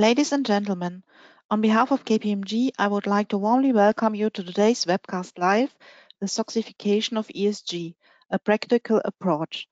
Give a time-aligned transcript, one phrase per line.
[0.00, 1.02] Ladies and gentlemen,
[1.50, 5.74] on behalf of KPMG, I would like to warmly welcome you to today's webcast live,
[6.20, 7.96] The SOXification of ESG,
[8.30, 9.66] a practical approach.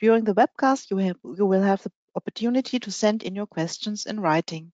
[0.00, 4.18] During the webcast, you, you will have the opportunity to send in your questions in
[4.18, 4.72] writing.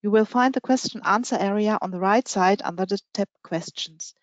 [0.00, 4.14] You will find the question answer area on the right side under the tab Questions.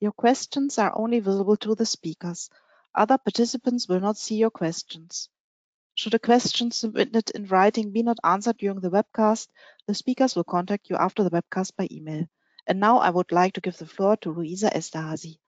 [0.00, 2.50] Your questions are only visible to the speakers.
[2.96, 5.28] Other participants will not see your questions.
[5.94, 9.48] Should a question submitted in writing be not answered during the webcast,
[9.86, 12.26] the speakers will contact you after the webcast by email.
[12.66, 15.38] And now I would like to give the floor to Luisa Esterhazy.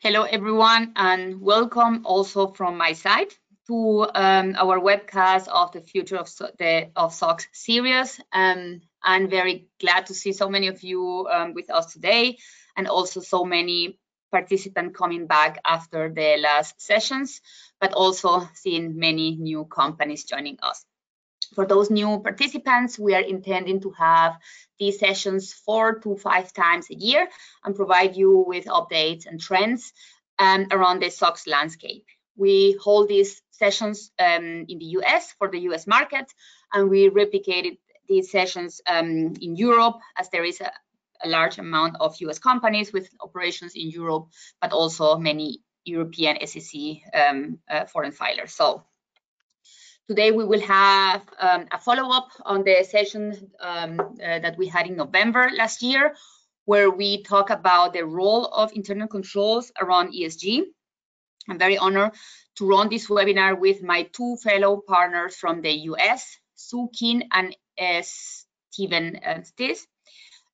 [0.00, 3.34] Hello, everyone, and welcome also from my side
[3.68, 8.20] to um, our webcast of the Future of, so the, of SOX series.
[8.32, 12.38] Um, I'm very glad to see so many of you um, with us today
[12.76, 13.98] and also so many
[14.30, 17.40] participants coming back after the last sessions,
[17.80, 20.84] but also seeing many new companies joining us.
[21.54, 24.38] For those new participants, we are intending to have
[24.78, 27.28] these sessions four to five times a year
[27.64, 29.92] and provide you with updates and trends
[30.38, 32.04] um, around the SOX landscape.
[32.36, 36.26] We hold these sessions um, in the US for the US market,
[36.72, 40.70] and we replicated these sessions um, in Europe as there is a,
[41.24, 44.28] a large amount of US companies with operations in Europe,
[44.60, 46.80] but also many European SEC
[47.14, 48.50] um, uh, foreign filers.
[48.50, 48.84] So
[50.08, 54.86] today we will have um, a follow-up on the session um, uh, that we had
[54.86, 56.14] in November last year,
[56.64, 60.62] where we talk about the role of internal controls around ESG.
[61.48, 62.12] I'm very honored
[62.56, 67.56] to run this webinar with my two fellow partners from the US, Sue King and
[67.80, 69.86] uh, Stephen uh, Stis.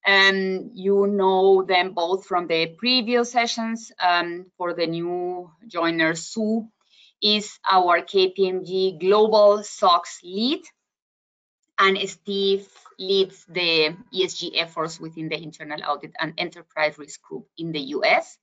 [0.06, 3.90] Um, you know them both from the previous sessions.
[3.98, 6.68] Um, for the new joiner, Sue
[7.22, 10.62] is our KPMG Global SOX lead,
[11.78, 17.72] and Steve leads the ESG efforts within the Internal Audit and Enterprise Risk Group in
[17.72, 18.38] the US.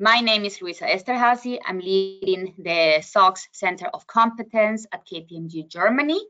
[0.00, 1.60] My name is Luisa Esterhazy.
[1.64, 6.20] I'm leading the SOX Center of Competence at KPMG Germany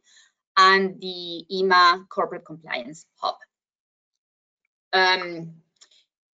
[0.59, 3.37] and the EMA Corporate Compliance Hub.
[4.93, 5.55] Um,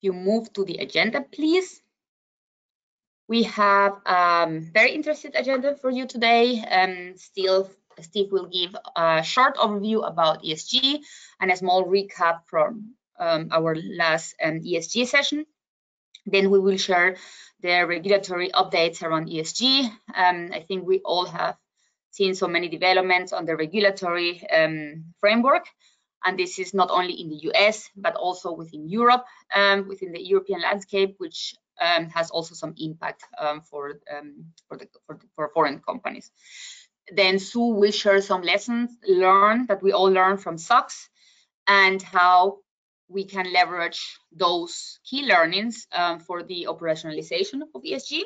[0.01, 1.81] you move to the agenda, please.
[3.29, 6.63] We have a um, very interesting agenda for you today.
[6.63, 7.71] Um, still,
[8.01, 11.01] Steve will give a short overview about ESG
[11.41, 15.45] and a small recap from um, our last um, ESG session.
[16.27, 17.17] Then we will share
[17.61, 19.85] the regulatory updates around ESG.
[20.15, 21.57] Um, I think we all have
[22.11, 25.67] seen so many developments on the regulatory um, framework
[26.25, 29.25] and this is not only in the US, but also within Europe,
[29.55, 34.77] um, within the European landscape, which um, has also some impact um, for, um, for,
[34.77, 36.31] the, for, for, foreign companies.
[37.11, 41.09] Then Sue will share some lessons learned that we all learned from SOX
[41.67, 42.59] and how
[43.09, 48.23] we can leverage those key learnings um, for the operationalization of ESG.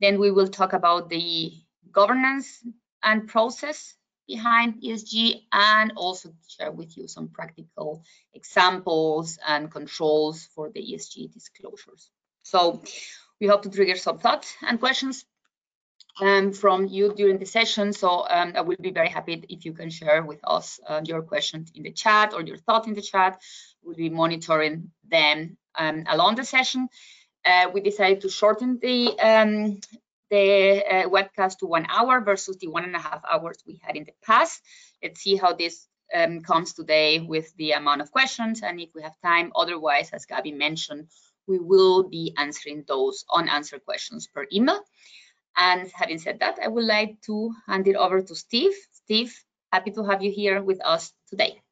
[0.00, 1.52] Then we will talk about the
[1.92, 2.64] governance
[3.02, 3.94] and process
[4.26, 8.02] behind ESG and also share with you some practical
[8.34, 12.10] examples and controls for the ESG disclosures.
[12.42, 12.82] So
[13.40, 15.24] we hope to trigger some thoughts and questions
[16.20, 17.92] um, from you during the session.
[17.92, 21.22] So um, I will be very happy if you can share with us uh, your
[21.22, 23.40] questions in the chat or your thought in the chat.
[23.82, 26.88] We'll be monitoring them um, along the session.
[27.44, 29.80] Uh, we decided to shorten the um,
[30.30, 33.96] the uh, webcast to one hour versus the one and a half hours we had
[33.96, 34.60] in the past.
[35.02, 39.02] Let's see how this um, comes today with the amount of questions and if we
[39.02, 39.52] have time.
[39.54, 41.08] Otherwise, as Gabby mentioned,
[41.46, 44.80] we will be answering those unanswered questions per email.
[45.56, 48.74] And having said that, I would like to hand it over to Steve.
[48.92, 49.34] Steve,
[49.72, 51.62] happy to have you here with us today.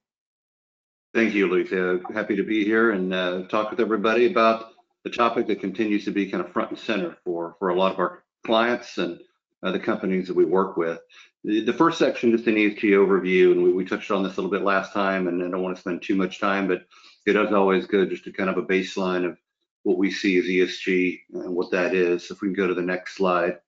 [1.13, 2.01] Thank you, Lucia.
[2.13, 4.71] Happy to be here and uh, talk with everybody about
[5.05, 7.93] the topic that continues to be kind of front and center for, for a lot
[7.93, 9.19] of our clients and
[9.63, 11.01] uh, the companies that we work with.
[11.43, 14.37] The, the, first section, just an ESG overview, and we, we, touched on this a
[14.37, 16.87] little bit last time, and I don't want to spend too much time, but
[17.27, 19.37] it is always good just to kind of a baseline of
[19.83, 22.29] what we see as ESG and what that is.
[22.29, 23.59] So If we can go to the next slide,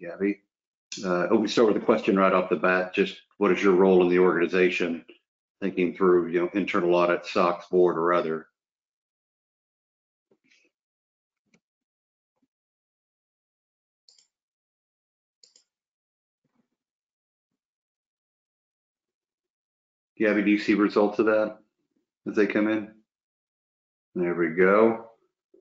[0.00, 0.40] Gabby.
[1.04, 2.94] Uh, oh, we start with a question right off the bat.
[2.94, 5.04] Just what is your role in the organization?
[5.60, 8.46] Thinking through, you know, internal audit, SOX board, or other.
[20.24, 21.58] Gabby, do you see results of that
[22.26, 22.90] as they come in?
[24.14, 25.10] There we go.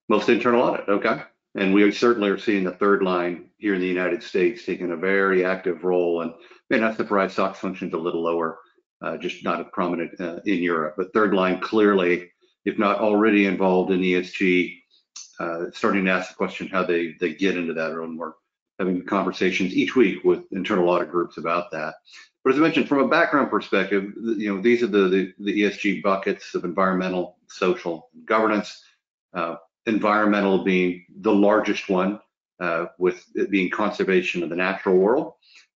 [0.08, 1.22] Most internal audit, okay.
[1.56, 4.96] And we certainly are seeing the third line here in the United States taking a
[4.96, 6.22] very active role.
[6.22, 6.34] And
[6.70, 8.60] may not surprise, SOX functions a little lower,
[9.02, 10.94] uh, just not as prominent uh, in Europe.
[10.96, 12.32] But third line clearly,
[12.64, 14.78] if not already involved in ESG,
[15.42, 18.32] uh, starting to ask the question how they they get into that, and we're
[18.80, 21.96] having conversations each week with internal audit groups about that.
[22.44, 25.62] But as I mentioned, from a background perspective, you know, these are the, the, the
[25.62, 28.84] ESG buckets of environmental, social, governance.
[29.34, 29.56] Uh,
[29.86, 32.20] environmental being the largest one,
[32.60, 35.34] uh, with it being conservation of the natural world.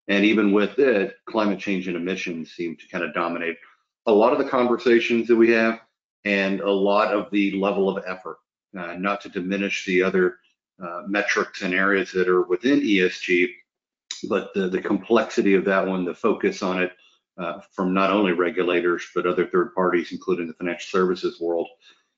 [0.07, 3.57] And even with it, climate change and emissions seem to kind of dominate
[4.05, 5.81] a lot of the conversations that we have
[6.23, 8.37] and a lot of the level of effort,
[8.77, 10.37] uh, not to diminish the other
[10.81, 13.49] uh, metrics and areas that are within ESG,
[14.23, 16.91] but the, the complexity of that one, the focus on it
[17.37, 21.67] uh, from not only regulators, but other third parties, including the financial services world,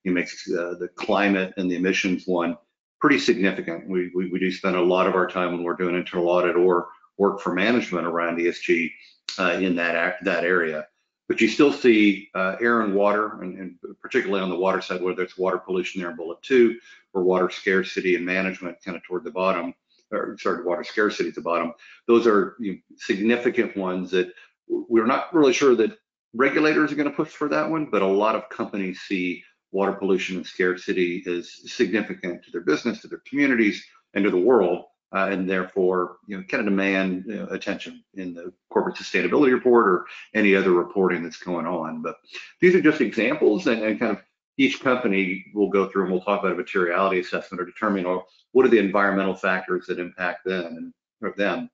[0.06, 2.58] it makes uh, the climate and the emissions one
[3.00, 3.88] pretty significant.
[3.88, 6.56] We, we, we, do spend a lot of our time when we're doing internal audit
[6.56, 6.88] or
[7.18, 8.92] work for management around ESG
[9.38, 10.88] uh, in that, that area.
[11.28, 15.02] But you still see uh, air and water, and, and, particularly on the water side,
[15.02, 16.80] whether it's water pollution there in bullet two,
[17.14, 19.74] or water scarcity and management kind of toward the bottom,
[20.12, 21.74] or sorry, water scarcity at the bottom.
[22.08, 24.32] Those are you know, significant ones that
[24.68, 25.98] we're not really sure that
[26.34, 29.94] regulators are going to push for that one, but a lot of companies see water
[29.94, 33.84] pollution and scarcity is significant to their business, to their communities,
[34.14, 34.86] and to the world,
[35.16, 39.52] uh, and therefore, you know, kind of demand you know, attention in the corporate sustainability
[39.52, 42.02] report or any other reporting that's going on.
[42.02, 42.16] But
[42.62, 44.24] these are just examples, and, and kind of
[44.60, 48.26] each company will go through and we'll talk about a materiality assessment or determine oh,
[48.52, 51.70] what are the environmental factors that impact them and or them.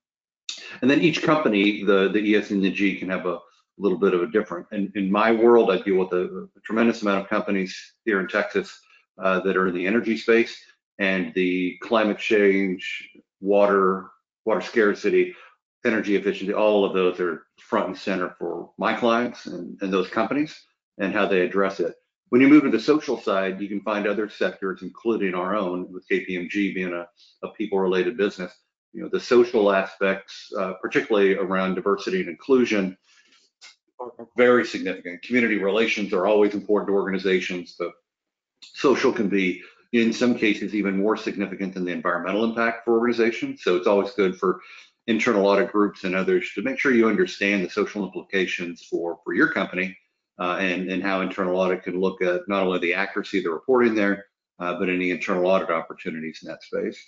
[0.82, 3.40] And then each company, the the ES and the G can have a
[3.78, 4.68] little bit of a different.
[4.72, 8.28] And in my world, I deal with a, a tremendous amount of companies here in
[8.28, 8.80] Texas
[9.22, 10.56] uh, that are in the energy space
[11.00, 13.10] and the climate change,
[13.42, 14.12] water,
[14.46, 15.34] water scarcity,
[15.86, 20.10] energy efficiency, all of those are front and center for my clients and, and those
[20.10, 20.56] companies
[21.00, 21.96] and how they address it.
[22.30, 25.92] When you move to the social side, you can find other sectors, including our own,
[25.92, 27.08] with KPMG being a,
[27.44, 28.52] a people-related business.
[28.94, 32.98] You know, the social aspects, uh, particularly around diversity and inclusion,
[34.00, 35.22] are very significant.
[35.22, 37.92] Community relations are always important to organizations, but
[38.62, 39.62] social can be,
[39.94, 43.64] in some cases, even more significant than the environmental impact for organizations.
[43.64, 44.62] So it's always good for
[45.08, 49.34] internal audit groups and others to make sure you understand the social implications for, for
[49.34, 49.96] your company
[50.40, 53.50] uh, and, and how internal audit can look at not only the accuracy of the
[53.50, 54.26] reporting there,
[54.60, 57.02] uh, but any internal audit opportunities in that space.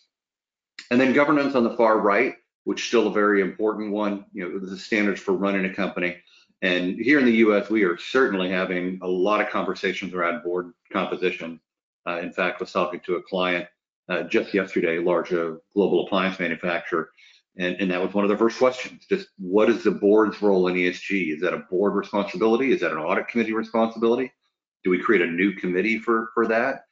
[0.92, 4.48] And then governance on the far right, which is still a very important one, you
[4.48, 6.18] know, the standards for running a company.
[6.62, 10.74] And here in the US, we are certainly having a lot of conversations around board
[10.92, 11.60] composition.
[12.08, 13.68] Uh, in fact, I was talking to a client
[14.10, 17.12] uh, just yesterday, large uh, global appliance manufacturer,
[17.58, 19.06] and, and that was one of the first questions.
[19.10, 21.34] Just what is the board's role in ESG?
[21.36, 22.72] Is that a board responsibility?
[22.72, 24.32] Is that an audit committee responsibility?
[24.84, 26.84] Do we create a new committee for, for that?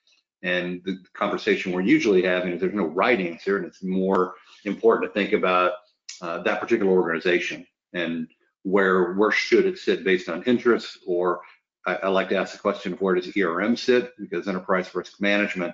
[0.44, 4.34] And the conversation we're usually having is there's no right answer, and it's more
[4.64, 5.74] important to think about
[6.22, 8.28] uh, that particular organization and
[8.64, 11.42] where where should it sit based on interests, or
[11.86, 15.22] I, I, like to ask the question of where does ERM sit because enterprise risk
[15.22, 15.74] management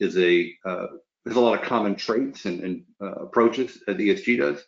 [0.00, 0.86] is a uh,
[1.24, 4.64] there's a lot of common traits and, and uh, approaches that the ESG does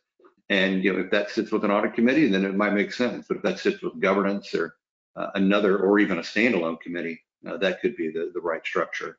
[0.50, 3.26] and you know if that sits with an audit committee then it might make sense
[3.28, 4.74] but if that sits with governance or
[5.16, 9.18] uh, another or even a standalone committee uh, that could be the, the right structure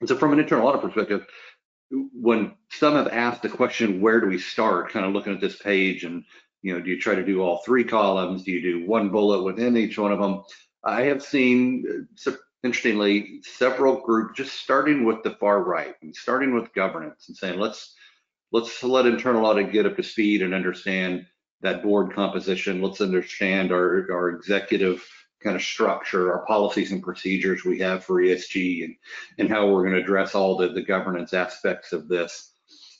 [0.00, 1.26] and so from an internal audit perspective
[1.90, 5.56] when some have asked the question where do we start kind of looking at this
[5.56, 6.24] page and
[6.62, 8.44] you know, do you try to do all three columns?
[8.44, 10.42] Do you do one bullet within each one of them?
[10.84, 12.32] I have seen, uh,
[12.64, 17.58] interestingly, several groups just starting with the far right and starting with governance and saying,
[17.58, 17.94] let's
[18.52, 21.26] let's let internal audit get up to speed and understand
[21.60, 22.80] that board composition.
[22.80, 25.06] Let's understand our, our executive
[25.42, 28.94] kind of structure, our policies and procedures we have for ESG and,
[29.38, 32.52] and how we're going to address all the, the governance aspects of this.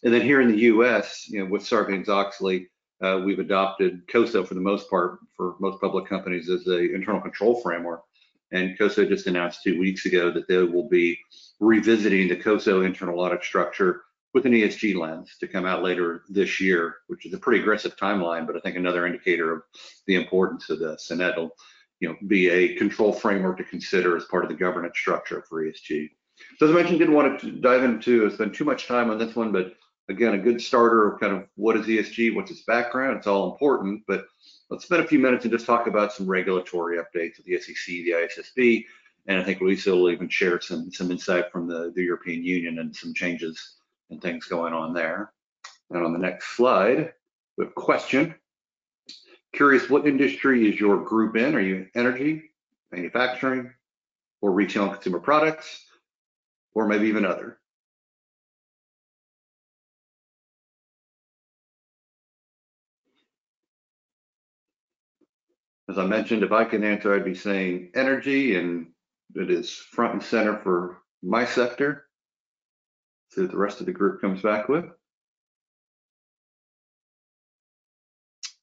[0.05, 2.69] And then here in the US, you know, with Sarbanes-Oxley,
[3.03, 7.21] uh, we've adopted COSO for the most part for most public companies as a internal
[7.21, 8.03] control framework.
[8.52, 11.19] And COSO just announced two weeks ago that they will be
[11.61, 14.02] revisiting the COSO internal audit structure
[14.35, 17.97] with an ESG lens to come out later this year, which is a pretty aggressive
[17.97, 19.62] timeline, but I think another indicator of
[20.07, 21.11] the importance of this.
[21.11, 21.50] And that'll
[22.00, 25.64] you know, be a control framework to consider as part of the governance structure for
[25.64, 26.09] ESG.
[26.59, 29.35] So as I mentioned, didn't want to dive into spend too much time on this
[29.35, 29.75] one, but
[30.09, 33.53] again, a good starter of kind of what is ESG, what's its background, it's all
[33.53, 34.27] important, but
[34.71, 37.87] let's spend a few minutes and just talk about some regulatory updates of the SEC,
[37.87, 38.85] the ISSB,
[39.27, 42.79] and I think Lisa will even share some some insight from the, the European Union
[42.79, 43.77] and some changes
[44.11, 45.33] and things going on there.
[45.91, 47.12] And on the next slide,
[47.57, 48.35] we have a question.
[49.53, 51.55] Curious what industry is your group in?
[51.55, 52.50] Are you energy,
[52.91, 53.73] manufacturing,
[54.41, 55.85] or retail and consumer products,
[56.75, 57.59] or maybe even other?
[65.88, 68.88] As I mentioned, if I can answer, I'd be saying energy, and
[69.35, 72.04] it is front and center for my sector.
[73.30, 74.85] See what the rest of the group comes back with.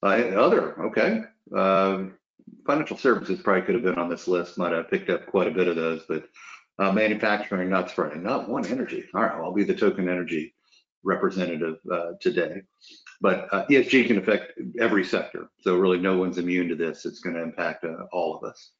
[0.02, 1.22] Uh, other, okay.
[1.54, 2.14] Um,
[2.66, 4.58] financial services probably could have been on this list.
[4.58, 6.28] Might have picked up quite a bit of those, but
[6.78, 8.22] uh, manufacturing not spreading.
[8.22, 9.04] Not one energy.
[9.14, 10.54] All right, I'll be the token energy
[11.02, 12.62] representative uh, today.
[13.20, 17.06] But uh, ESG can affect every sector, so really no one's immune to this.
[17.06, 18.72] It's going to impact uh, all of us.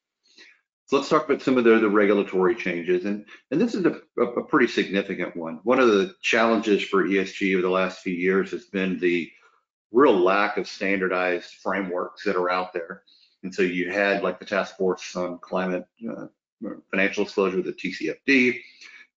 [0.85, 3.99] So let's talk about some of the, the regulatory changes, and and this is a,
[4.21, 5.59] a, pretty significant one.
[5.63, 9.29] One of the challenges for ESG over the last few years has been the
[9.91, 13.03] real lack of standardized frameworks that are out there.
[13.43, 16.27] And so you had like the task force on climate uh,
[16.91, 18.59] financial disclosure, the TCFD.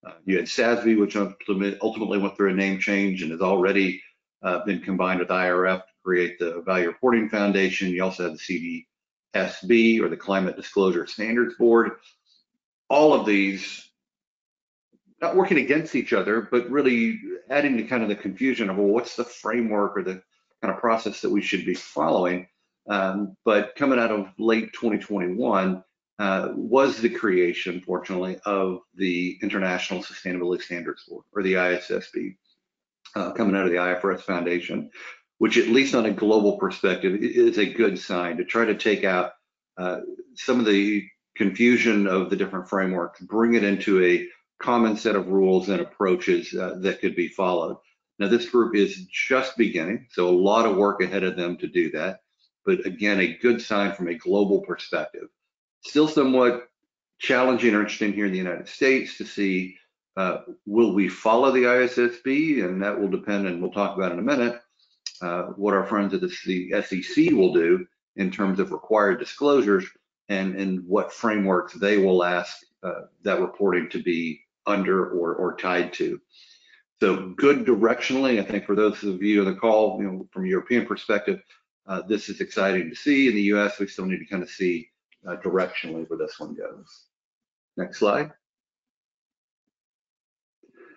[0.05, 4.01] Uh, you had SASB, which ultimately went through a name change and is already
[4.65, 7.89] been combined with IRF to create the Value Reporting Foundation.
[7.89, 8.85] You also have the
[9.35, 11.91] CDSB or the Climate Disclosure Standards Board.
[12.89, 13.91] All of these
[15.21, 17.19] not working against each other, but really
[17.49, 20.21] adding to kind of the confusion of, well, what's the framework or the
[20.61, 22.47] kind of process that we should be following.
[22.89, 25.83] Um, but coming out of late 2021
[26.19, 32.35] uh, was the creation, fortunately, of the International Sustainability Standards Board, or the ISSB,
[33.15, 34.89] uh, coming out of the IFRS Foundation,
[35.37, 39.03] which at least on a global perspective is a good sign to try to take
[39.03, 39.33] out
[39.77, 40.01] uh,
[40.35, 41.03] some of the
[41.35, 44.27] confusion of the different frameworks, bring it into a
[44.61, 47.77] common set of rules and approaches uh, that could be followed.
[48.19, 51.67] Now, this group is just beginning, so a lot of work ahead of them to
[51.67, 52.19] do that.
[52.65, 55.27] But again, a good sign from a global perspective.
[55.83, 56.67] Still somewhat
[57.17, 59.75] challenging or interesting here in the United States to see
[60.17, 64.19] uh, will we follow the ISSB, and that will depend, and we'll talk about in
[64.19, 64.61] a minute,
[65.21, 67.85] uh, what our friends at the SEC will do
[68.17, 69.85] in terms of required disclosures
[70.29, 75.55] and, and what frameworks they will ask uh, that reporting to be under or, or
[75.55, 76.19] tied to.
[76.99, 80.45] So good directionally, I think for those of you on the call, you know, from
[80.45, 81.41] a European perspective,
[81.87, 83.27] uh, this is exciting to see.
[83.27, 84.89] In the US, we still need to kind of see
[85.27, 87.05] uh, directionally where this one goes.
[87.77, 88.31] Next slide.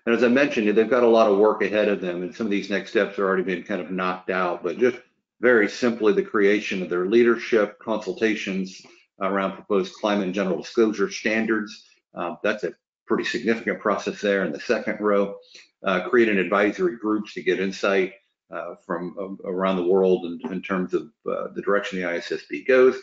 [0.07, 2.47] And as I mentioned, they've got a lot of work ahead of them, and some
[2.47, 4.63] of these next steps are already been kind of knocked out.
[4.63, 4.99] But just
[5.41, 8.83] very simply, the creation of their leadership consultations
[9.21, 11.85] around proposed climate and general disclosure standards.
[12.15, 12.75] Uh, that's a
[13.07, 15.37] pretty significant process there in the second row
[15.85, 18.15] uh, creating advisory groups to get insight
[18.51, 22.67] uh, from uh, around the world in, in terms of uh, the direction the ISSB
[22.67, 22.97] goes,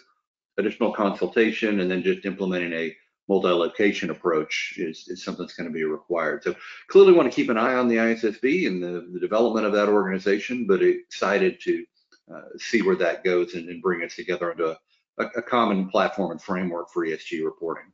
[0.58, 2.96] additional consultation, and then just implementing a
[3.32, 6.44] multi-location approach is, is something that's going to be required.
[6.44, 6.54] So
[6.90, 9.88] clearly want to keep an eye on the ISSB and the, the development of that
[9.88, 11.86] organization, but excited to
[12.34, 14.78] uh, see where that goes and, and bring us together into a,
[15.20, 17.90] a, a common platform and framework for ESG reporting.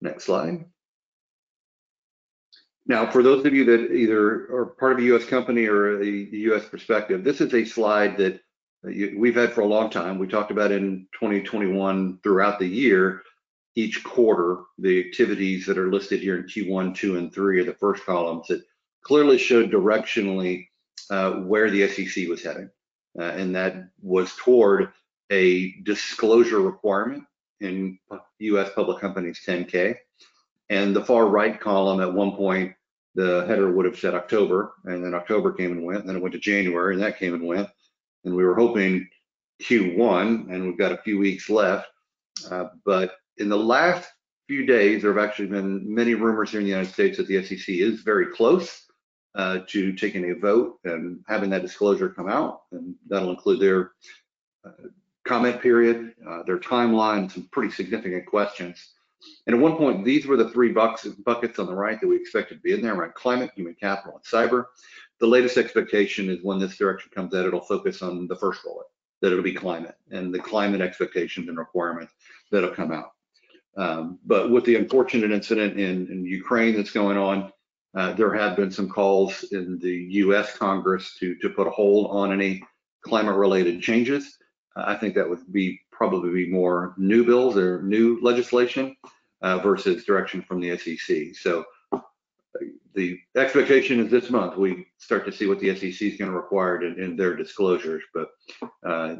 [0.00, 0.64] Next slide.
[2.86, 5.24] Now, for those of you that either are part of a U.S.
[5.24, 6.64] company or a U.S.
[6.68, 8.40] perspective, this is a slide that
[8.84, 10.18] we've had for a long time.
[10.18, 13.22] We talked about in 2021 throughout the year,
[13.76, 17.74] each quarter, the activities that are listed here in Q1, 2, and 3 are the
[17.74, 18.62] first columns that
[19.02, 20.68] clearly showed directionally
[21.10, 22.70] uh, where the SEC was heading.
[23.18, 24.92] Uh, and that was toward
[25.30, 27.24] a disclosure requirement
[27.60, 27.98] in
[28.38, 28.70] U.S.
[28.74, 29.96] public companies 10K
[30.70, 32.74] and the far right column at one point,
[33.14, 36.22] the header would have said October, and then October came and went, and then it
[36.22, 37.68] went to January, and that came and went.
[38.24, 39.08] And we were hoping
[39.62, 41.88] Q1, and we've got a few weeks left.
[42.50, 44.08] Uh, but in the last
[44.48, 47.42] few days, there have actually been many rumors here in the United States that the
[47.42, 48.86] SEC is very close
[49.34, 53.92] uh, to taking a vote and having that disclosure come out, and that'll include their
[54.64, 54.88] uh,
[55.24, 58.94] comment period, uh, their timeline, some pretty significant questions.
[59.46, 62.56] And at one point, these were the three buckets on the right that we expected
[62.56, 64.66] to be in there around climate, human capital, and cyber.
[65.20, 68.86] The latest expectation is when this direction comes out, it'll focus on the first bullet,
[69.20, 72.12] that it'll be climate and the climate expectations and requirements
[72.50, 73.12] that'll come out.
[73.76, 77.52] Um, but with the unfortunate incident in, in Ukraine that's going on,
[77.94, 80.56] uh, there have been some calls in the U.S.
[80.56, 82.62] Congress to to put a hold on any
[83.02, 84.38] climate-related changes.
[84.76, 88.96] Uh, I think that would be probably be more new bills or new legislation
[89.42, 91.36] uh, versus direction from the SEC.
[91.36, 91.64] So
[92.94, 96.36] the expectation is this month we start to see what the SEC is going to
[96.36, 98.02] require in, in their disclosures.
[98.12, 98.30] But
[98.84, 99.16] uh,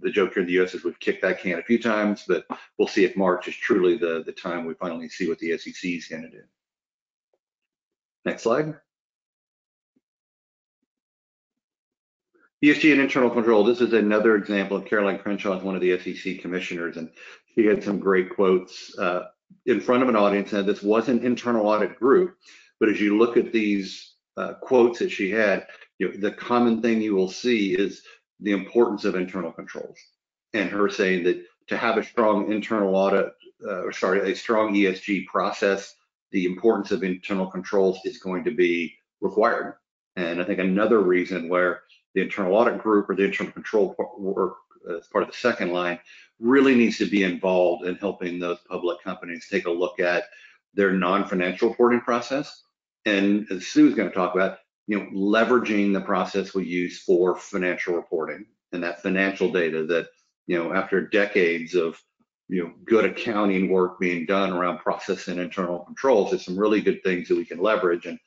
[0.00, 0.74] the joke here in the U.S.
[0.74, 2.46] is we've kicked that can a few times, but
[2.78, 5.84] we'll see if March is truly the the time we finally see what the SEC
[5.84, 6.42] is going to do.
[8.24, 8.74] Next slide.
[12.64, 13.62] ESG and internal control.
[13.64, 17.10] This is another example of Caroline Crenshaw as one of the SEC commissioners, and
[17.54, 19.26] she had some great quotes uh,
[19.66, 20.52] in front of an audience.
[20.52, 22.36] And this was an internal audit group,
[22.80, 25.66] but as you look at these uh, quotes that she had,
[25.98, 28.02] you know, the common thing you will see is
[28.40, 29.98] the importance of internal controls,
[30.52, 33.32] and her saying that to have a strong internal audit,
[33.66, 35.94] uh, or sorry, a strong ESG process,
[36.32, 39.74] the importance of internal controls is going to be required.
[40.16, 41.82] And I think another reason where
[42.14, 44.56] the internal audit group or the internal control work
[44.90, 45.98] as part of the second line
[46.38, 50.24] really needs to be involved in helping those public companies take a look at
[50.74, 52.62] their non-financial reporting process.
[53.06, 54.58] And as Sue's going to talk about,
[54.88, 60.08] you know, leveraging the process we use for financial reporting and that financial data that,
[60.46, 61.98] you know, after decades of,
[62.48, 66.80] you know, good accounting work being done around process and internal controls, there's some really
[66.80, 68.06] good things that we can leverage.
[68.06, 68.18] And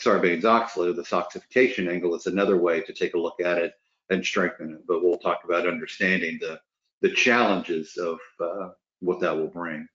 [0.00, 3.74] Sarbanes-Oxley, the SOXification angle is another way to take a look at it
[4.10, 4.86] and strengthen it.
[4.86, 6.60] But we'll talk about understanding the
[7.00, 9.86] the challenges of uh, what that will bring.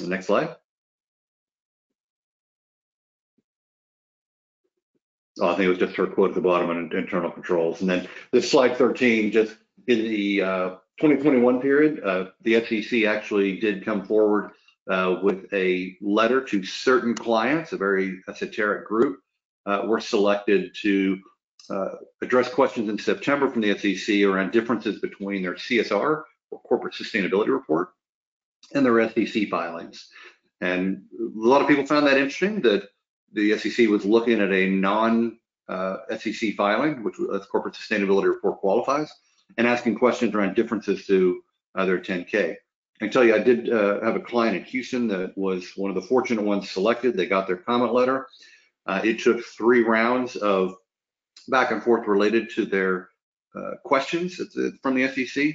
[0.00, 0.54] Next slide.
[5.40, 7.80] Oh, I think it was just her quote at the bottom on internal controls.
[7.80, 9.56] And then this slide 13, just
[9.88, 10.68] in the uh,
[11.00, 14.52] 2021 period, uh, the SEC actually did come forward
[14.88, 19.18] uh, with a letter to certain clients, a very esoteric group,
[19.66, 21.18] uh, were selected to
[21.70, 26.94] uh, address questions in September from the SEC around differences between their CSR or corporate
[26.94, 27.88] sustainability report
[28.74, 30.08] and their SEC filings.
[30.60, 32.88] And a lot of people found that interesting that
[33.34, 35.38] the SEC was looking at a non
[35.68, 39.10] uh, SEC filing, which was corporate sustainability report qualifies,
[39.58, 41.40] and asking questions around differences to
[41.74, 42.52] uh, their 10K.
[42.52, 42.56] I
[42.98, 45.96] can tell you, I did uh, have a client in Houston that was one of
[45.96, 47.16] the fortunate ones selected.
[47.16, 48.28] They got their comment letter.
[48.86, 50.76] Uh, it took three rounds of
[51.48, 53.08] back and forth related to their
[53.56, 54.40] uh, questions
[54.82, 55.54] from the SEC,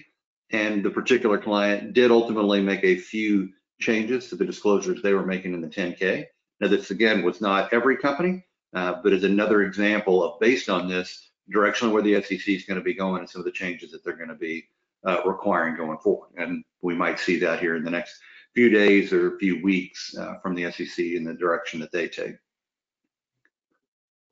[0.51, 3.49] and the particular client did ultimately make a few
[3.79, 6.25] changes to the disclosures they were making in the 10K.
[6.59, 8.43] Now, this again was not every company,
[8.73, 12.79] uh, but is another example of based on this directionally where the SEC is going
[12.79, 14.65] to be going and some of the changes that they're going to be
[15.07, 16.29] uh, requiring going forward.
[16.37, 18.19] And we might see that here in the next
[18.53, 22.07] few days or a few weeks uh, from the SEC in the direction that they
[22.07, 22.35] take.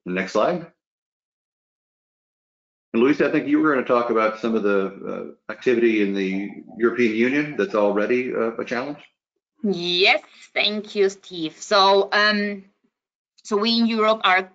[0.06, 0.68] The next slide.
[2.94, 6.02] And Luis, I think you were going to talk about some of the uh, activity
[6.02, 9.00] in the European Union that's already uh, a challenge.
[9.64, 10.22] Yes,
[10.54, 11.58] thank you, Steve.
[11.58, 12.66] So, um,
[13.44, 14.52] so we in Europe are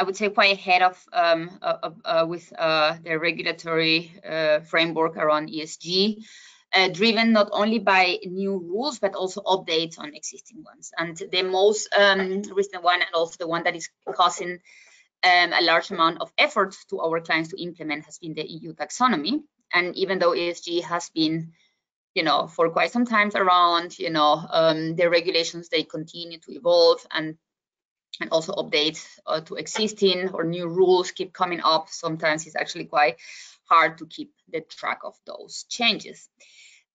[0.00, 5.18] I would say quite ahead of um, uh, uh, with uh, the regulatory uh, framework
[5.18, 6.24] around ESG,
[6.74, 10.90] uh, driven not only by new rules but also updates on existing ones.
[10.96, 14.60] And the most um, recent one, and also the one that is causing
[15.22, 18.72] um, a large amount of effort to our clients to implement, has been the EU
[18.72, 19.42] taxonomy.
[19.74, 21.52] And even though ESG has been
[22.14, 26.52] you know, for quite some time around, you know, um, the regulations, they continue to
[26.52, 27.36] evolve and
[28.20, 31.88] and also updates uh, to existing or new rules keep coming up.
[31.88, 33.16] Sometimes it's actually quite
[33.64, 36.28] hard to keep the track of those changes.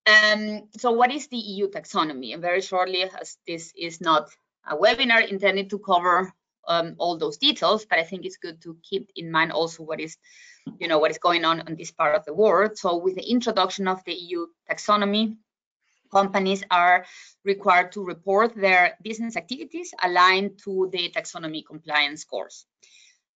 [0.06, 2.32] Um, so what is the EU taxonomy?
[2.32, 4.30] And very shortly, as this is not
[4.68, 6.32] a webinar intended to cover
[6.66, 10.00] um, all those details, but I think it's good to keep in mind also what
[10.00, 10.16] is,
[10.78, 12.76] you know, what is going on in this part of the world.
[12.76, 15.36] So with the introduction of the EU taxonomy,
[16.10, 17.04] companies are
[17.44, 22.66] required to report their business activities aligned to the taxonomy compliance scores.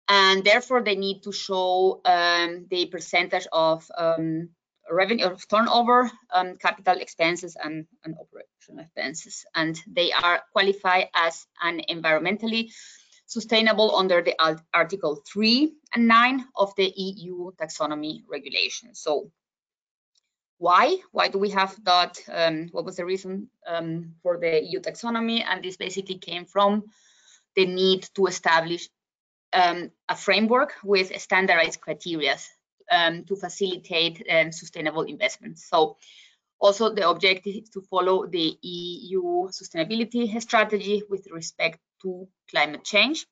[0.08, 4.48] And therefore, they need to show um, the percentage of um,
[4.90, 9.44] revenue of turnover, um, capital expenses, and, and operational expenses.
[9.54, 12.72] And they are qualified as an environmentally
[13.30, 14.34] sustainable under the
[14.74, 18.92] Article 3 and 9 of the EU taxonomy regulation.
[18.92, 19.30] So
[20.58, 20.96] why?
[21.12, 22.18] Why do we have that?
[22.28, 25.44] Um, what was the reason um, for the EU taxonomy?
[25.48, 26.86] And this basically came from
[27.54, 28.88] the need to establish
[29.52, 32.36] um, a framework with standardized criteria
[32.90, 35.68] um, to facilitate um, sustainable investments.
[35.70, 35.98] So
[36.60, 43.26] also the objective is to follow the EU sustainability strategy with respect to climate change.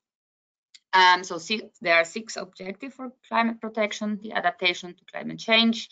[0.91, 1.39] Um, so
[1.81, 5.87] there are six objectives for climate protection, the adaptation to climate change,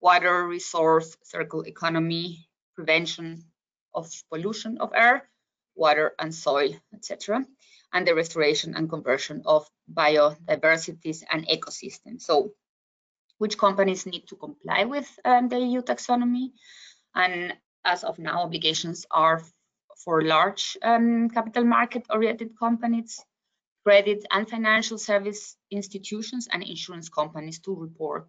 [0.00, 3.44] water resource circle economy, prevention
[3.94, 5.28] of pollution of air,
[5.74, 7.44] water and soil, etc.,
[7.92, 12.22] and the restoration and conversion of biodiversities and ecosystems.
[12.22, 12.52] So
[13.40, 16.52] which companies need to comply with um, the EU taxonomy.
[17.14, 17.54] And
[17.86, 19.42] as of now, obligations are
[20.04, 23.24] for large um, capital market oriented companies,
[23.82, 28.28] credit and financial service institutions, and insurance companies to report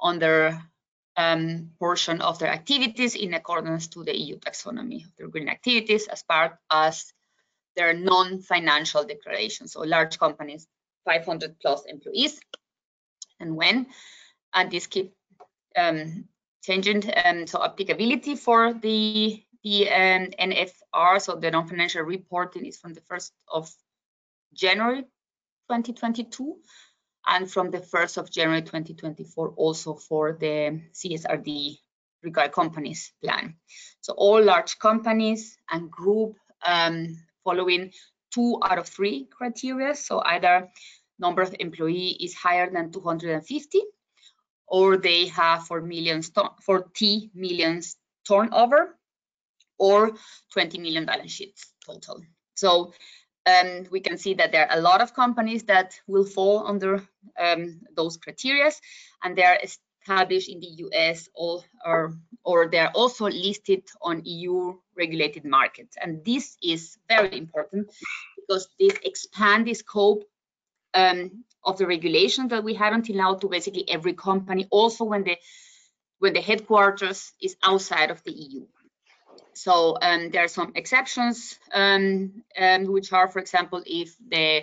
[0.00, 0.60] on their
[1.16, 6.08] um, portion of their activities in accordance to the EU taxonomy of their green activities
[6.08, 7.12] as part as
[7.76, 9.72] their non-financial declarations.
[9.72, 10.66] So large companies,
[11.04, 12.40] 500 plus employees,
[13.38, 13.86] and when,
[14.54, 15.14] and this keep
[15.76, 16.24] um,
[16.62, 17.02] changing.
[17.24, 23.00] Um, so applicability for the the um, NFR, so the non-financial reporting, is from the
[23.02, 23.70] 1st of
[24.52, 25.02] January
[25.70, 26.56] 2022
[27.28, 31.78] and from the 1st of January 2024 also for the CSRD
[32.24, 33.54] regard companies plan.
[34.00, 36.36] So all large companies and group
[36.66, 37.92] um, following
[38.34, 39.94] two out of three criteria.
[39.94, 40.68] So either
[41.18, 43.80] number of employee is higher than 250
[44.72, 48.98] or they have 4 million 40 millions turnover
[49.78, 50.12] or
[50.52, 52.22] 20 million balance sheets total.
[52.54, 52.94] So
[53.44, 57.06] um, we can see that there are a lot of companies that will fall under
[57.38, 58.70] um, those criteria
[59.22, 64.22] and they are established in the US or, or, or they are also listed on
[64.24, 65.98] EU regulated markets.
[66.00, 67.90] And this is very important
[68.36, 70.24] because this expand the scope
[70.94, 75.24] um, of the regulation that we had until now to basically every company, also when
[75.24, 75.36] the
[76.18, 78.64] when the headquarters is outside of the EU.
[79.54, 84.62] So um, there are some exceptions, um, um, which are, for example, if the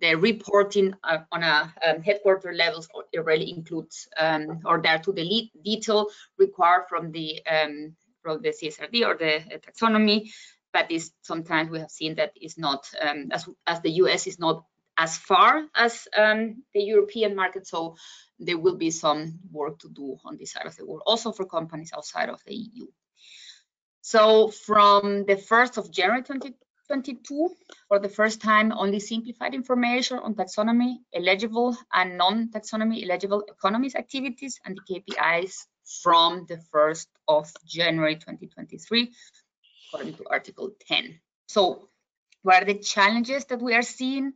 [0.00, 5.50] the reporting uh, on a um, headquarter levels really includes um, or there to the
[5.64, 10.30] detail required from the um, from the CSRD or the uh, taxonomy,
[10.72, 12.90] but is sometimes we have seen that is not
[13.30, 14.64] as as the US is not
[14.96, 17.96] as far as um, the European market, so
[18.38, 21.44] there will be some work to do on this side of the world, also for
[21.44, 22.86] companies outside of the EU.
[24.02, 27.48] So from the 1st of January 2022,
[27.88, 34.60] for the first time, only simplified information on taxonomy eligible and non-taxonomy eligible economies activities
[34.64, 35.66] and the KPIs
[36.02, 39.12] from the 1st of January 2023,
[39.88, 41.18] according to Article 10.
[41.48, 41.88] So
[42.42, 44.34] what are the challenges that we are seeing?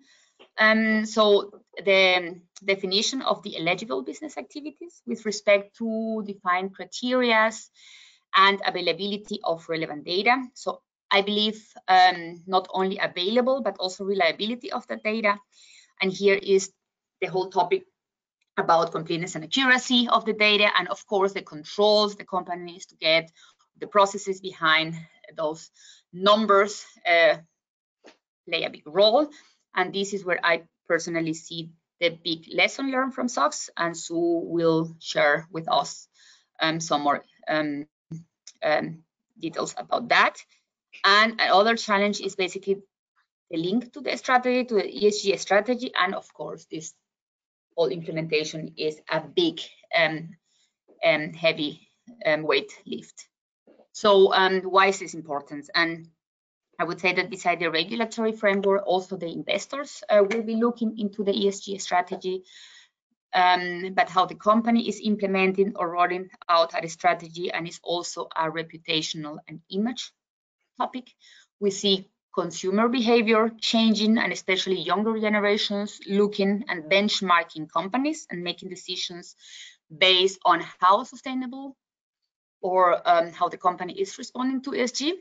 [0.59, 1.53] Um, so
[1.85, 7.69] the definition of the eligible business activities with respect to defined criterias
[8.37, 10.45] and availability of relevant data.
[10.55, 15.39] So I believe um, not only available, but also reliability of the data.
[16.03, 16.71] And here is
[17.21, 17.85] the whole topic
[18.57, 22.87] about completeness and accuracy of the data, and of course the controls the company needs
[22.87, 23.31] to get,
[23.79, 24.95] the processes behind
[25.37, 25.71] those
[26.13, 27.37] numbers uh,
[28.49, 29.31] play a big role.
[29.79, 34.43] And this is where I personally see the big lesson learned from SOX, and Sue
[34.45, 36.09] will share with us
[36.61, 37.87] um, some more um,
[38.61, 39.05] um,
[39.39, 40.37] details about that.
[41.05, 42.83] And another challenge is basically
[43.51, 46.93] the link to the strategy, to the ESG strategy, and of course, this
[47.77, 49.61] whole implementation is a big
[49.97, 50.31] um,
[51.05, 51.89] um, heavy
[52.27, 53.29] um, weight lift.
[53.93, 54.33] So
[54.69, 55.71] why is this important?
[55.73, 56.09] And
[56.79, 60.99] I would say that beside the regulatory framework, also the investors uh, will be looking
[60.99, 62.45] into the ESG strategy
[63.35, 68.29] um, but how the company is implementing or rolling out a strategy and is also
[68.37, 70.13] a reputational and image
[70.79, 71.11] topic.
[71.61, 78.71] We see consumer behavior changing and especially younger generations looking and benchmarking companies and making
[78.71, 79.35] decisions
[79.95, 81.77] based on how sustainable
[82.61, 85.13] or um, how the company is responding to ESG.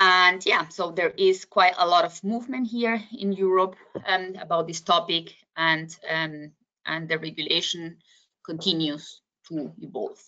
[0.00, 4.66] And yeah, so there is quite a lot of movement here in Europe um, about
[4.66, 6.52] this topic and, um,
[6.86, 7.98] and the regulation
[8.44, 10.18] continues to evolve.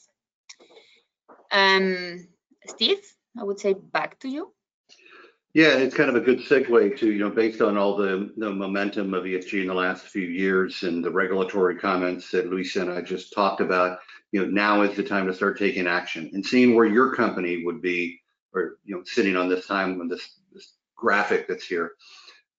[1.51, 2.29] Um,
[2.67, 3.01] Steve,
[3.39, 4.53] I would say back to you.
[5.55, 8.51] Yeah, it's kind of a good segue to, you know, based on all the, the
[8.51, 12.91] momentum of ESG in the last few years and the regulatory comments that Luisa and
[12.91, 13.99] I just talked about,
[14.33, 17.65] you know, now is the time to start taking action and seeing where your company
[17.65, 18.22] would be
[18.55, 21.93] or you know sitting on this time on this, this graphic that's here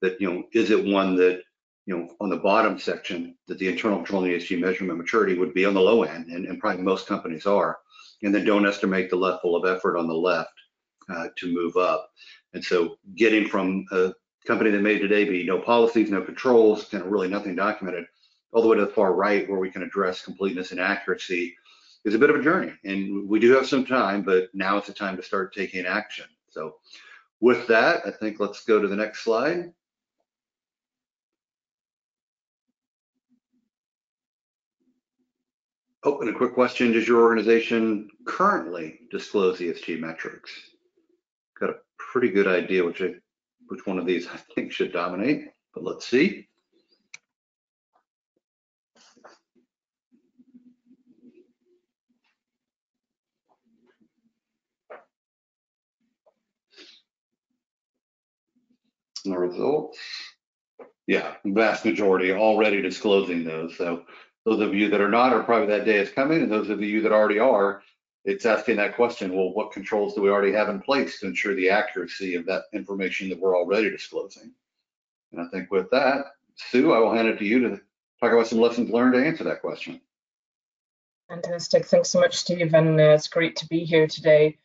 [0.02, 1.42] that you know is it one that
[1.86, 5.54] you know on the bottom section that the internal control and ESG measurement maturity would
[5.54, 7.78] be on the low end and, and probably most companies are
[8.24, 10.54] and then don't estimate the level of effort on the left
[11.10, 12.10] uh, to move up.
[12.54, 14.14] And so getting from a
[14.48, 18.06] company that may today be no policies no controls kind of really nothing documented
[18.52, 21.56] all the way to the far right where we can address completeness and accuracy
[22.06, 24.88] is a bit of a journey and we do have some time, but now it's
[24.88, 26.26] the time to start taking action.
[26.50, 26.76] So
[27.39, 29.72] with that, I think let's go to the next slide.
[36.06, 40.52] Oh, and a quick question, does your organization currently disclose ESG metrics?
[41.58, 43.13] Got a pretty good idea which, I,
[43.68, 46.50] which one of these I think should dominate, but let's see.
[59.26, 59.98] The results,
[61.08, 63.78] yeah, vast majority already disclosing those.
[63.78, 64.04] So
[64.46, 66.82] those of you that are not are probably that day is coming, and those of
[66.82, 67.82] you that already are,
[68.26, 71.56] it's asking that question, well, what controls do we already have in place to ensure
[71.56, 74.52] the accuracy of that information that we're already disclosing?
[75.32, 77.82] And I think with that, Sue, I will hand it to you to
[78.20, 80.00] talk about some lessons learned to answer that question.
[81.30, 81.86] Fantastic.
[81.86, 82.74] Thanks so much, Steve.
[82.74, 84.58] And uh, it's great to be here today.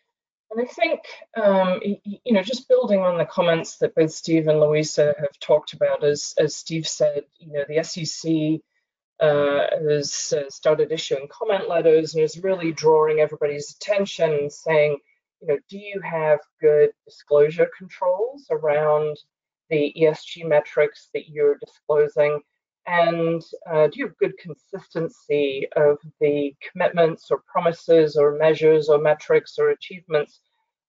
[0.50, 1.00] And I think,
[1.36, 5.74] um, you know, just building on the comments that both Steve and Louisa have talked
[5.74, 8.60] about, as, as Steve said, you know, the SEC
[9.20, 14.96] uh, has uh, started issuing comment letters and is really drawing everybody's attention and saying,
[15.40, 19.16] you know, do you have good disclosure controls around
[19.70, 22.40] the ESG metrics that you're disclosing?
[22.88, 28.98] And uh, do you have good consistency of the commitments or promises or measures or
[28.98, 30.40] metrics or achievements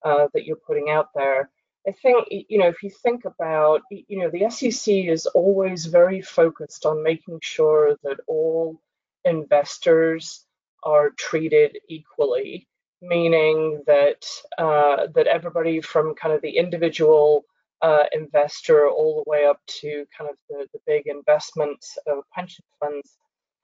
[0.06, 1.50] uh, that you're putting out there?
[1.86, 6.22] I think, you know, if you think about, you know, the SEC is always very
[6.22, 8.80] focused on making sure that all
[9.26, 10.46] investors
[10.84, 12.66] are treated equally,
[13.02, 14.26] meaning that
[14.58, 17.44] uh, that everybody from kind of the individual
[17.82, 22.66] uh, investor all the way up to kind of the, the big investment uh, pension
[22.80, 23.18] funds,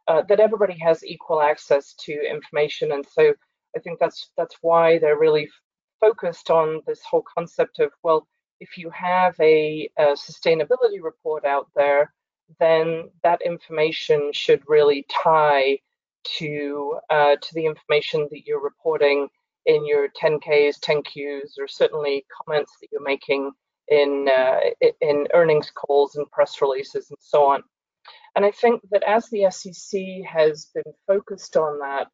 [0.07, 2.91] uh, that everybody has equal access to information.
[2.91, 3.33] And so
[3.75, 5.49] I think that's that's why they're really
[5.99, 8.27] focused on this whole concept of, well,
[8.59, 12.13] if you have a, a sustainability report out there,
[12.59, 15.79] then that information should really tie
[16.37, 19.27] to uh, to the information that you're reporting
[19.65, 23.51] in your 10Ks, 10Qs, or certainly comments that you're making
[23.87, 24.59] in uh,
[25.01, 27.63] in earnings calls and press releases and so on.
[28.35, 32.07] And I think that as the SEC has been focused on that,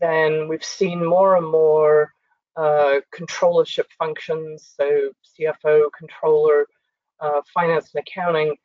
[0.00, 2.12] then we've seen more and more
[2.56, 6.66] uh, controllership functions, so CFO, controller,
[7.20, 8.56] uh, finance and accounting,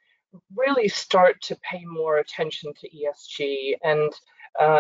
[0.56, 3.76] really start to pay more attention to ESG.
[3.84, 4.12] And,
[4.60, 4.80] uh,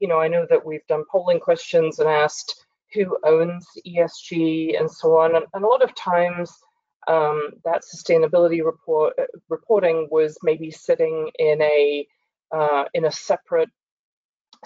[0.00, 4.90] you know, I know that we've done polling questions and asked who owns ESG and
[4.90, 5.36] so on.
[5.36, 6.52] And, and a lot of times
[7.08, 12.06] um, that sustainability report uh, reporting was maybe sitting in a
[12.54, 13.70] uh, in a separate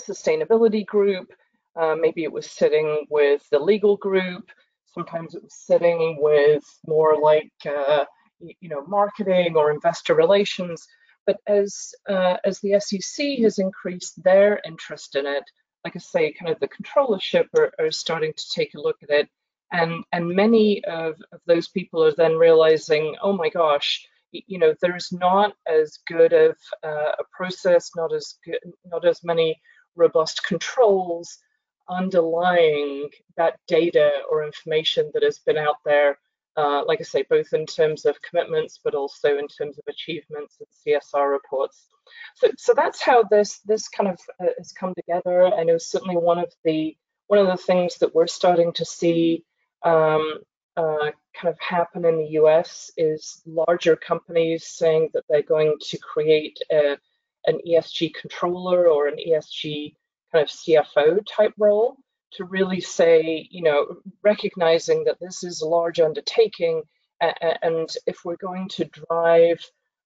[0.01, 1.33] sustainability group
[1.75, 4.51] uh, maybe it was sitting with the legal group.
[4.87, 8.05] Sometimes it was sitting with more like, uh,
[8.41, 10.87] you know, marketing or investor relations.
[11.27, 15.45] But as uh, as the SEC has increased their interest in it,
[15.85, 19.11] like I say, kind of the controllership are, are starting to take a look at
[19.11, 19.29] it,
[19.73, 24.75] and and many of, of those people are then realizing, oh my gosh, you know,
[24.81, 29.61] there's not as good of uh, a process, not as good, not as many
[29.97, 31.39] robust controls
[31.89, 36.19] underlying that data or information that has been out there,
[36.57, 40.57] uh, like I say, both in terms of commitments, but also in terms of achievements
[40.61, 41.89] and CSR reports.
[42.37, 45.47] So, so that's how this this kind of uh, has come together.
[45.47, 49.45] I know certainly one of the one of the things that we're starting to see
[49.85, 50.39] um,
[50.77, 55.99] uh, kind of happen in the US is larger companies saying that they're going to
[55.99, 56.97] create a,
[57.47, 59.95] an ESG controller or an ESG
[60.33, 61.97] kind of CFO type role
[62.33, 66.83] to really say, you know, recognizing that this is a large undertaking,
[67.21, 69.63] and if we're going to drive,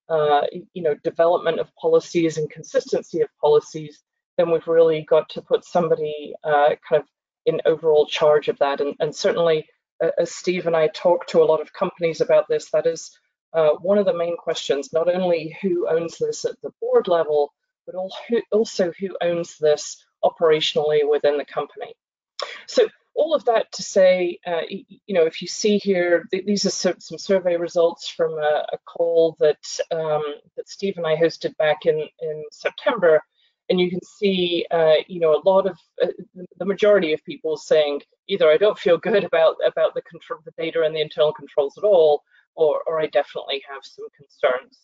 [0.08, 0.42] uh,
[0.74, 4.02] you know, development of policies and consistency of policies,
[4.36, 7.08] then we've really got to put somebody uh, kind of
[7.46, 8.80] in overall charge of that.
[8.80, 9.66] And, and certainly,
[10.02, 13.16] uh, as Steve and I talk to a lot of companies about this, that is
[13.54, 14.92] uh, one of the main questions.
[14.92, 17.52] Not only who owns this at the board level,
[17.86, 17.94] but
[18.52, 21.94] also who owns this operationally within the company.
[22.66, 26.94] So all of that to say, uh, you know, if you see here, these are
[26.98, 30.22] some survey results from a, a call that um,
[30.56, 33.22] that Steve and I hosted back in in September,
[33.68, 36.08] and you can see, uh, you know, a lot of uh,
[36.58, 40.52] the majority of people saying either I don't feel good about about the control, the
[40.56, 42.22] data and the internal controls at all,
[42.54, 44.80] or or I definitely have some concerns.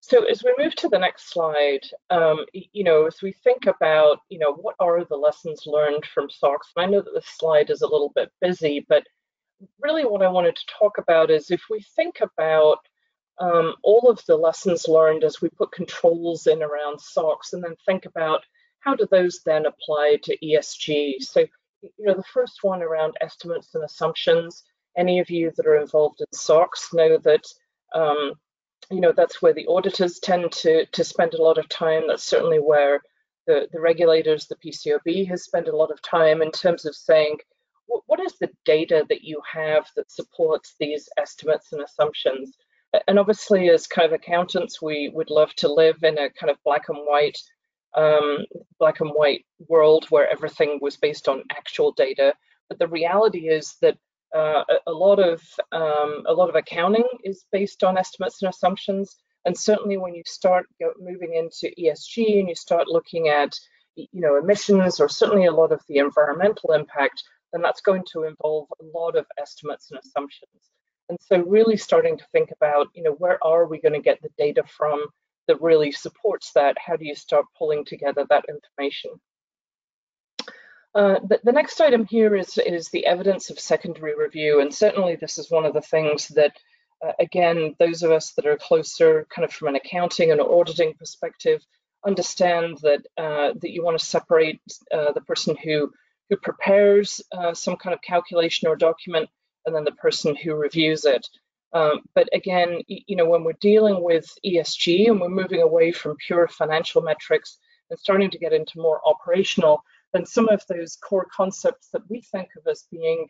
[0.00, 4.20] So as we move to the next slide, um, you know, as we think about,
[4.28, 6.68] you know, what are the lessons learned from SOX?
[6.76, 9.02] And I know that this slide is a little bit busy, but
[9.80, 12.78] really what I wanted to talk about is if we think about
[13.38, 17.76] um, all of the lessons learned as we put controls in around SOX and then
[17.84, 18.44] think about
[18.80, 21.20] how do those then apply to ESG.
[21.20, 21.40] So,
[21.82, 24.62] you know, the first one around estimates and assumptions,
[24.96, 27.44] any of you that are involved in SOX know that,
[27.94, 28.32] um,
[28.90, 32.04] you know, that's where the auditors tend to, to spend a lot of time.
[32.06, 33.02] That's certainly where
[33.46, 37.38] the, the regulators, the PCAOB, has spent a lot of time in terms of saying,
[38.06, 42.56] what is the data that you have that supports these estimates and assumptions?
[43.06, 46.56] And obviously, as kind of accountants, we would love to live in a kind of
[46.64, 47.38] black and white,
[47.94, 48.44] um,
[48.78, 52.34] black and white world where everything was based on actual data.
[52.68, 53.96] But the reality is that
[54.34, 58.50] uh, a, a, lot of um, a lot of accounting is based on estimates and
[58.50, 59.16] assumptions.
[59.44, 60.66] And certainly, when you start
[60.98, 63.58] moving into ESG and you start looking at
[63.94, 67.22] you know emissions or certainly a lot of the environmental impact,
[67.52, 70.70] then that's going to involve a lot of estimates and assumptions.
[71.08, 74.20] And so really starting to think about, you know, where are we going to get
[74.22, 75.06] the data from
[75.46, 76.76] that really supports that?
[76.84, 79.12] How do you start pulling together that information?
[80.94, 84.60] Uh, the, the, next item here is, is the evidence of secondary review.
[84.60, 86.56] And certainly this is one of the things that,
[87.06, 90.94] uh, again, those of us that are closer kind of from an accounting and auditing
[90.94, 91.62] perspective
[92.06, 94.60] understand that, uh, that you want to separate
[94.92, 95.92] uh, the person who
[96.28, 99.28] who prepares uh, some kind of calculation or document
[99.66, 101.26] and then the person who reviews it.
[101.72, 106.16] Um, but again, you know, when we're dealing with ESG and we're moving away from
[106.26, 107.58] pure financial metrics
[107.90, 112.22] and starting to get into more operational, then some of those core concepts that we
[112.22, 113.26] think of as being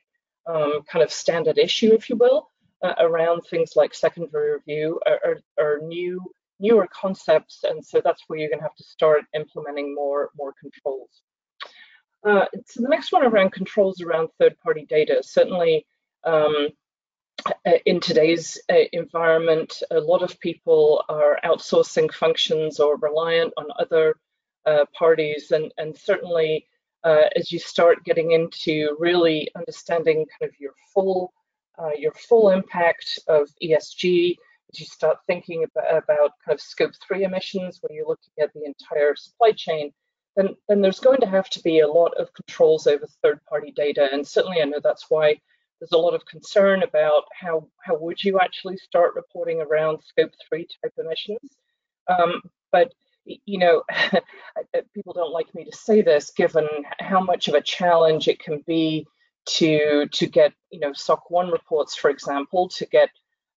[0.47, 2.51] um, kind of standard issue, if you will,
[2.83, 6.21] uh, around things like secondary review are, are, are, new,
[6.61, 10.55] newer concepts, and so that's where you're going to have to start implementing more, more
[10.61, 11.23] controls.
[12.25, 15.21] Uh, so the next one around controls around third-party data.
[15.23, 15.87] Certainly,
[16.27, 16.69] um,
[17.47, 23.67] uh, in today's uh, environment, a lot of people are outsourcing functions or reliant on
[23.79, 24.17] other
[24.67, 26.67] uh, parties, and, and certainly
[27.05, 31.33] uh, as you start getting into really understanding kind of your full
[31.79, 34.35] uh, your full impact of ESG,
[34.73, 38.51] as you start thinking about, about kind of scope three emissions, where you're looking at
[38.55, 39.93] the entire supply chain,
[40.37, 44.09] then, then there's going to have to be a lot of controls over third-party data.
[44.11, 45.39] And certainly I know that's why
[45.81, 50.33] there's a lot of concern about how, how would you actually start reporting around scope
[50.49, 51.57] three type emissions.
[52.09, 52.93] Um, but
[53.25, 53.83] you know,
[54.95, 56.67] people don't like me to say this, given
[57.01, 59.07] how much of a challenge it can be
[59.49, 63.11] to to get you know SOC one reports, for example, to get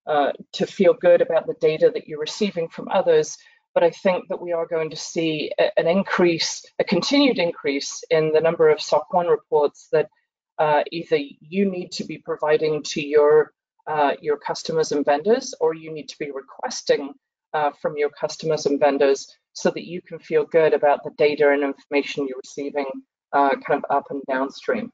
[0.08, 3.38] uh, to feel good about the data that you're receiving from others
[3.74, 8.32] but I think that we are going to see an increase, a continued increase in
[8.34, 10.10] the number of SOC 1 reports that
[10.60, 13.54] uh, either you need to be providing to your
[13.88, 17.12] uh, your customers and vendors, or you need to be requesting
[17.54, 21.50] uh, from your customers and vendors so that you can feel good about the data
[21.50, 22.86] and information you're receiving
[23.34, 24.92] uh, kind of up and downstream.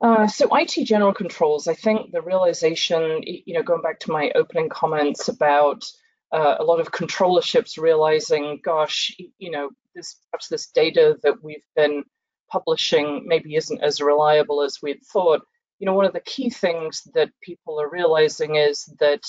[0.00, 4.32] Uh, so IT general controls, I think the realization, you know, going back to my
[4.34, 5.84] opening comments about
[6.32, 11.64] uh, a lot of controllerships realizing, gosh, you know, this perhaps this data that we've
[11.76, 12.02] been
[12.50, 15.42] publishing maybe isn't as reliable as we'd thought.
[15.78, 19.22] You know, one of the key things that people are realizing is that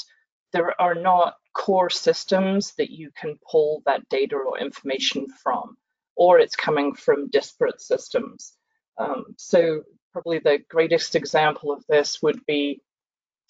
[0.54, 5.76] there are not core systems that you can pull that data or information from,
[6.16, 8.54] or it's coming from disparate systems.
[8.98, 9.82] Um, so
[10.14, 12.82] probably the greatest example of this would be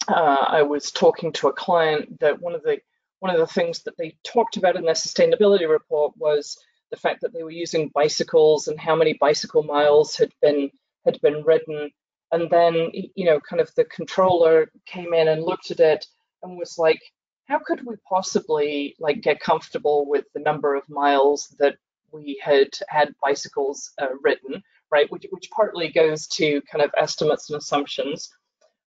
[0.08, 2.78] uh, I was talking to a client that one of the
[3.20, 6.58] one of the things that they talked about in their sustainability report was
[6.90, 10.70] the fact that they were using bicycles and how many bicycle miles had been
[11.04, 11.90] had been ridden.
[12.32, 16.06] And then you know kind of the controller came in and looked at it
[16.42, 17.00] and was like
[17.48, 21.76] how could we possibly like get comfortable with the number of miles that
[22.12, 25.10] we had had bicycles uh, ridden right?
[25.10, 28.30] Which, which partly goes to kind of estimates and assumptions.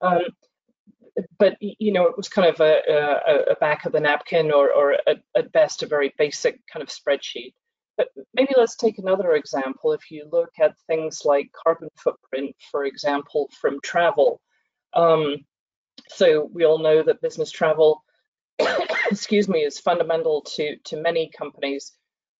[0.00, 0.22] Um,
[1.38, 4.72] but you know, it was kind of a, a, a back of the napkin or,
[4.72, 7.54] or a, at best a very basic kind of spreadsheet.
[7.96, 9.92] But maybe let's take another example.
[9.92, 14.40] If you look at things like carbon footprint, for example, from travel.
[14.94, 15.36] Um,
[16.08, 18.02] so we all know that business travel,
[19.10, 21.92] excuse me, is fundamental to, to many companies.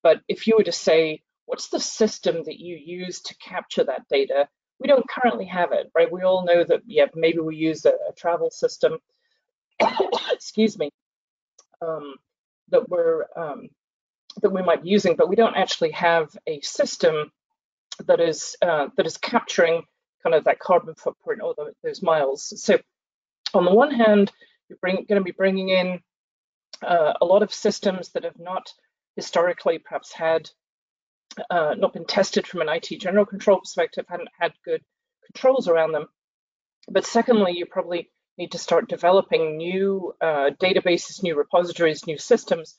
[0.02, 4.09] But if you were to say, what's the system that you use to capture that
[4.09, 4.48] data?
[4.78, 6.11] we don't currently have it, right?
[6.11, 8.98] We all know that, yeah, maybe we use a, a travel system,
[10.32, 10.90] excuse me,
[11.80, 12.14] um,
[12.70, 13.68] that we're um,
[14.43, 17.30] that we might be using, but we don't actually have a system
[18.07, 19.82] that is uh, that is capturing
[20.22, 22.53] kind of that carbon footprint or the, those miles.
[22.62, 22.78] So
[23.53, 24.32] on the one hand,
[24.68, 26.01] you're going to be bringing in
[26.82, 28.66] uh, a lot of systems that have not
[29.16, 30.51] historically perhaps had
[31.51, 34.82] uh, not been tested from an IT general control perspective, hadn't had good
[35.26, 36.07] controls around them.
[36.89, 42.78] But secondly, you probably need to start developing new uh, databases, new repositories, new systems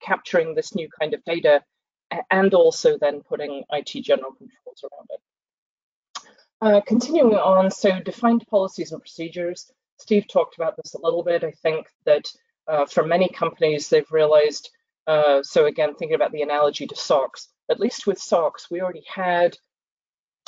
[0.00, 1.62] capturing this new kind of data
[2.30, 5.20] and also then putting IT general controls around it.
[6.62, 9.70] Uh, continuing on, so defined policies and procedures.
[9.98, 11.44] Steve talked about this a little bit.
[11.44, 12.24] I think that
[12.68, 14.70] uh, for many companies, they've realized,
[15.06, 19.04] uh, so again, thinking about the analogy to SOX, at least with SOX, we already
[19.12, 19.56] had,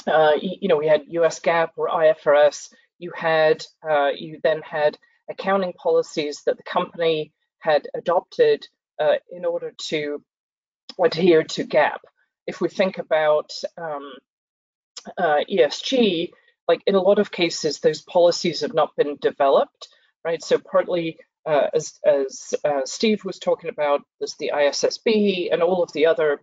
[0.07, 4.99] uh, you know, we had US GAAP or IFRS, you had, uh, you then had
[5.31, 8.67] accounting policies that the company had adopted
[8.99, 10.23] uh, in order to
[11.03, 11.99] adhere to GAAP.
[12.47, 14.13] If we think about um,
[15.17, 16.31] uh, ESG,
[16.67, 19.89] like in a lot of cases, those policies have not been developed,
[20.25, 20.43] right?
[20.43, 25.83] So partly, uh, as, as uh, Steve was talking about, there's the ISSB and all
[25.83, 26.43] of the other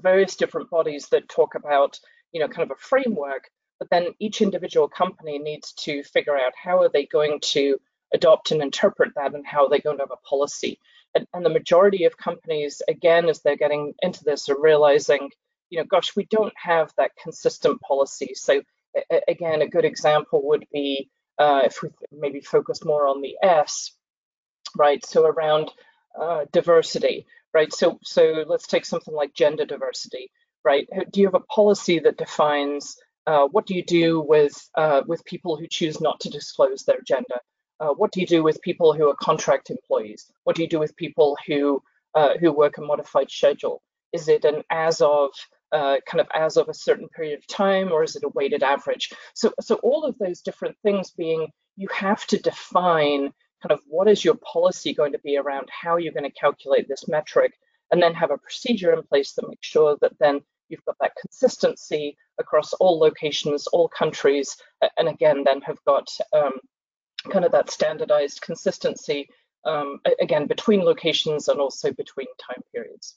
[0.00, 1.98] various different bodies that talk about,
[2.32, 3.48] you know, kind of a framework,
[3.78, 7.78] but then each individual company needs to figure out how are they going to
[8.14, 10.78] adopt and interpret that and how are they going to have a policy.
[11.32, 15.30] And, the majority of companies, again, as they're getting into this, are realizing,
[15.70, 18.32] you know, gosh, we don't have that consistent policy.
[18.34, 18.62] So
[19.28, 23.92] again, a good example would be uh, if we maybe focus more on the S,
[24.76, 25.04] right?
[25.04, 25.70] So around
[26.20, 27.72] uh, diversity, right?
[27.72, 30.30] So so let's take something like gender diversity,
[30.64, 30.88] right?
[31.12, 32.96] Do you have a policy that defines
[33.26, 37.00] uh, what do you do with uh, with people who choose not to disclose their
[37.06, 37.40] gender?
[37.78, 40.30] Uh, what do you do with people who are contract employees?
[40.44, 41.82] What do you do with people who
[42.14, 43.82] uh, who work a modified schedule?
[44.12, 45.30] Is it an as of
[45.72, 48.62] uh, kind of as of a certain period of time, or is it a weighted
[48.62, 49.10] average?
[49.34, 54.08] So, so all of those different things being, you have to define kind of what
[54.08, 57.52] is your policy going to be around how you're going to calculate this metric,
[57.90, 61.12] and then have a procedure in place to make sure that then you've got that
[61.20, 64.56] consistency across all locations, all countries,
[64.96, 66.52] and again, then have got um,
[67.26, 69.28] kind of that standardized consistency,
[69.64, 73.16] um, again, between locations and also between time periods.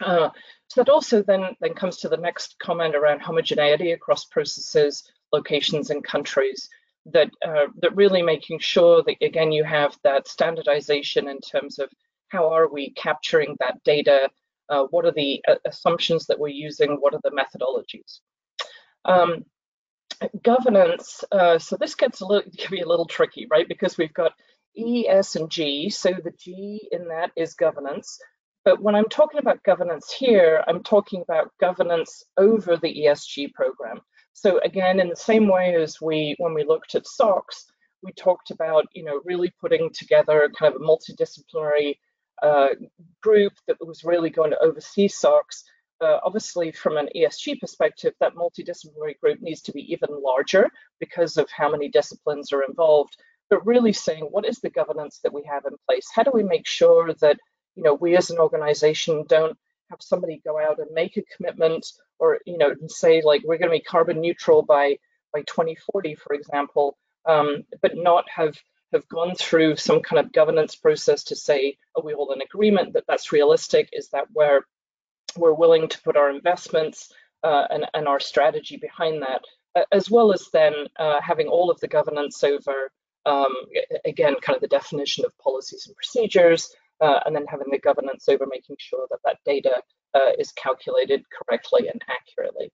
[0.00, 0.30] Uh,
[0.68, 5.90] so that also then, then comes to the next comment around homogeneity across processes, locations,
[5.90, 6.68] and countries.
[7.06, 11.90] That uh, that really making sure that again you have that standardization in terms of
[12.28, 14.28] how are we capturing that data,
[14.68, 18.20] uh, what are the uh, assumptions that we're using, what are the methodologies.
[19.06, 19.46] Um,
[20.42, 21.24] governance.
[21.30, 23.68] Uh, so this gets a little can be a little tricky, right?
[23.68, 24.32] Because we've got
[24.76, 25.90] E, S, and G.
[25.90, 28.18] So the G in that is governance.
[28.64, 34.00] But when I'm talking about governance here, I'm talking about governance over the ESG program.
[34.34, 37.66] So again, in the same way as we, when we looked at SOX,
[38.02, 41.98] we talked about, you know, really putting together kind of a multidisciplinary
[42.42, 42.68] uh,
[43.22, 45.64] group that was really going to oversee SOX.
[46.00, 51.36] Uh, obviously, from an ESG perspective, that multidisciplinary group needs to be even larger because
[51.36, 53.16] of how many disciplines are involved.
[53.50, 56.08] But really saying, what is the governance that we have in place?
[56.14, 57.36] How do we make sure that
[57.76, 59.56] you know, we as an organization don't
[59.90, 61.86] have somebody go out and make a commitment
[62.18, 64.98] or, you know, and say like we're going to be carbon neutral by
[65.32, 68.56] by 2040, for example, um, but not have
[68.92, 72.92] have gone through some kind of governance process to say, are we all in agreement
[72.94, 73.88] that that's realistic?
[73.92, 74.66] Is that where
[75.36, 77.12] we're willing to put our investments
[77.42, 79.42] uh, and, and our strategy behind that,
[79.92, 82.90] as well as then uh, having all of the governance over,
[83.26, 83.54] um,
[84.04, 88.28] again, kind of the definition of policies and procedures, uh, and then having the governance
[88.28, 89.82] over making sure that that data
[90.14, 92.70] uh, is calculated correctly and accurately.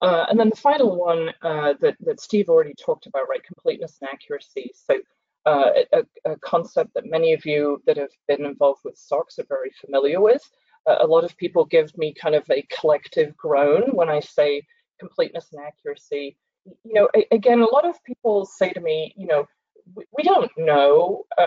[0.00, 3.98] Uh, and then the final one uh, that, that Steve already talked about, right, completeness
[4.00, 4.70] and accuracy.
[4.74, 4.98] So
[5.46, 9.70] a, a, concept that many of you that have been involved with SOX are very
[9.80, 10.42] familiar with.
[10.86, 14.62] A lot of people give me kind of a collective groan when I say
[15.00, 16.36] completeness and accuracy.
[16.84, 19.46] You know, again, a lot of people say to me, you know,
[19.94, 21.46] we, we don't know uh,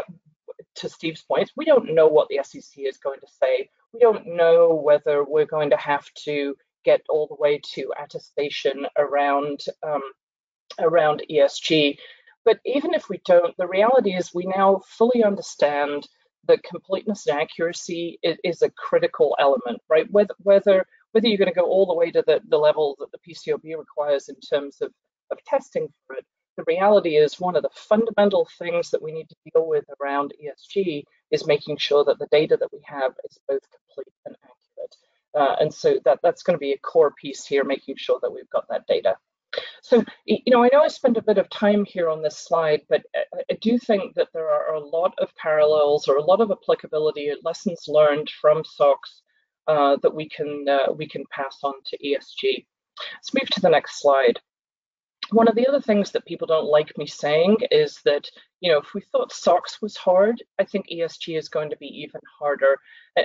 [0.76, 3.70] to Steve's point, we don't know what the SEC is going to say.
[3.94, 8.86] We don't know whether we're going to have to get all the way to attestation
[8.98, 10.02] around um,
[10.80, 11.98] around ESG.
[12.46, 16.08] But even if we don't, the reality is we now fully understand
[16.48, 20.10] that completeness and accuracy is, is a critical element, right?
[20.12, 23.12] Whether whether whether you're going to go all the way to the, the level that
[23.12, 24.92] the PCAOB requires in terms of,
[25.32, 26.26] of testing for it,
[26.58, 30.34] the reality is one of the fundamental things that we need to deal with around
[30.44, 34.96] ESG is making sure that the data that we have is both complete and accurate.
[35.36, 38.32] Uh, and so that, that's going to be a core piece here, making sure that
[38.32, 39.16] we've got that data.
[39.82, 42.82] So, you know, I know I spent a bit of time here on this slide,
[42.90, 46.52] but I do think that there are a lot of parallels or a lot of
[46.52, 49.22] applicability lessons learned from SOX
[49.68, 52.66] uh, that we can uh, we can pass on to ESG.
[53.14, 54.40] Let's move to the next slide.
[55.32, 58.30] One of the other things that people don't like me saying is that,
[58.62, 61.88] you know, if we thought SOX was hard, I think ESG is going to be
[61.88, 62.78] even harder.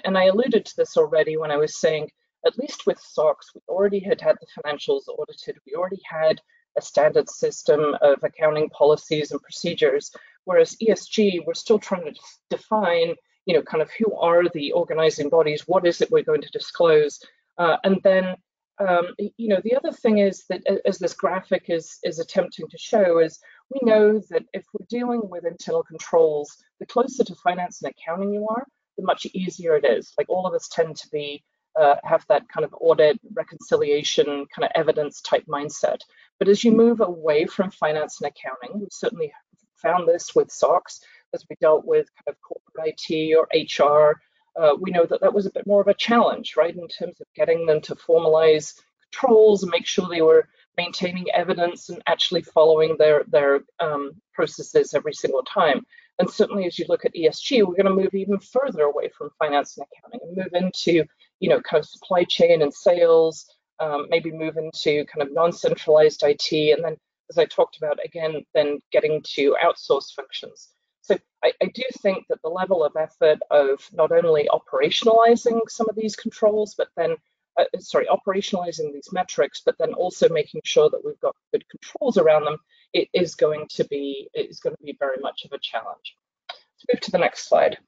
[0.05, 2.11] And I alluded to this already when I was saying,
[2.47, 5.59] at least with SOX, we already had had the financials audited.
[5.66, 6.40] We already had
[6.76, 10.11] a standard system of accounting policies and procedures.
[10.45, 12.20] Whereas ESG, we're still trying to
[12.51, 13.14] define,
[13.47, 16.51] you know, kind of who are the organizing bodies, what is it we're going to
[16.51, 17.20] disclose,
[17.59, 18.34] uh, and then
[18.78, 22.78] um, you know, the other thing is that as this graphic is, is attempting to
[22.78, 23.38] show is
[23.70, 28.32] we know that if we're dealing with internal controls, the closer to finance and accounting
[28.32, 28.64] you are,
[28.97, 30.12] the much easier it is.
[30.18, 31.45] Like all of us tend to be
[31.81, 36.01] uh, have that kind of audit, reconciliation, kind of evidence type mindset.
[36.39, 39.33] But as you move away from finance and accounting, we certainly
[39.77, 41.01] found this with SOX
[41.35, 44.20] as we dealt with kind of corporate IT or HR
[44.57, 47.20] uh, we know that that was a bit more of a challenge, right, in terms
[47.20, 48.75] of getting them to formalize
[49.11, 54.95] controls and make sure they were maintaining evidence and actually following their their um, processes
[54.95, 55.85] every single time.
[56.18, 59.31] And certainly, as you look at ESG, we're going to move even further away from
[59.39, 61.05] finance and accounting and move into,
[61.43, 63.47] you know, kind of supply chain and sales.
[63.80, 66.97] Um, maybe move into kind of non-centralized IT, and then,
[67.28, 70.68] as I talked about again, then getting to outsource functions.
[71.01, 75.88] So I, I, do think that the level of effort of not only operationalizing some
[75.90, 77.16] of these controls, but then,
[77.59, 82.18] uh, sorry, operationalizing these metrics, but then also making sure that we've got good controls
[82.18, 82.59] around them,
[82.93, 86.16] it is going to be it is going to be very much of a challenge.
[86.51, 87.78] Let's move to the next slide.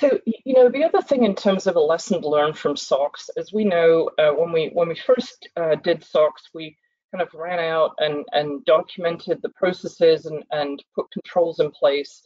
[0.00, 3.52] So, you know, the other thing in terms of a lesson learned from SOX, as
[3.52, 6.76] we know, uh, when we when we first uh, did SOX, we
[7.12, 12.22] kind of ran out and, and documented the processes and, and put controls in place.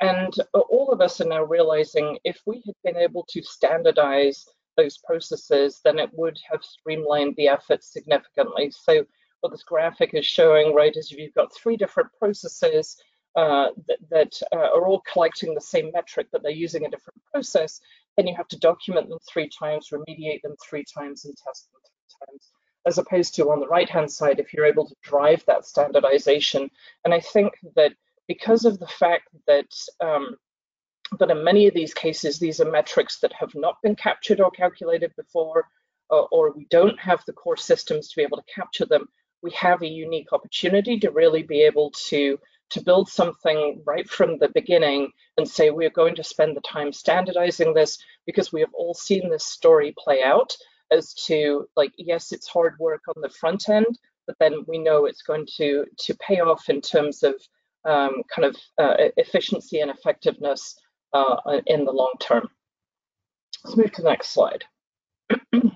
[0.00, 4.46] And all of us are now realizing if we had been able to standardize
[4.76, 8.70] those processes, then it would have streamlined the effort significantly.
[8.70, 9.06] So
[9.40, 12.96] what this graphic is showing, right, is you've got three different processes
[13.36, 17.20] uh, that, that uh, are all collecting the same metric, but they're using a different
[17.32, 17.80] process,
[18.16, 21.80] then you have to document them three times, remediate them three times, and test them
[21.82, 22.50] three times
[22.86, 26.70] as opposed to on the right hand side if you're able to drive that standardization.
[27.04, 27.92] And I think that
[28.28, 30.36] because of the fact that um,
[31.18, 34.50] that in many of these cases, these are metrics that have not been captured or
[34.50, 35.68] calculated before,
[36.10, 39.08] uh, or we don't have the core systems to be able to capture them,
[39.42, 42.38] we have a unique opportunity to really be able to
[42.70, 46.92] to build something right from the beginning and say we're going to spend the time
[46.92, 50.56] standardizing this because we have all seen this story play out
[50.90, 55.06] as to like yes it's hard work on the front end but then we know
[55.06, 57.34] it's going to to pay off in terms of
[57.84, 60.78] um, kind of uh, efficiency and effectiveness
[61.12, 61.36] uh,
[61.66, 62.48] in the long term.
[63.62, 64.64] Let's move to the next slide.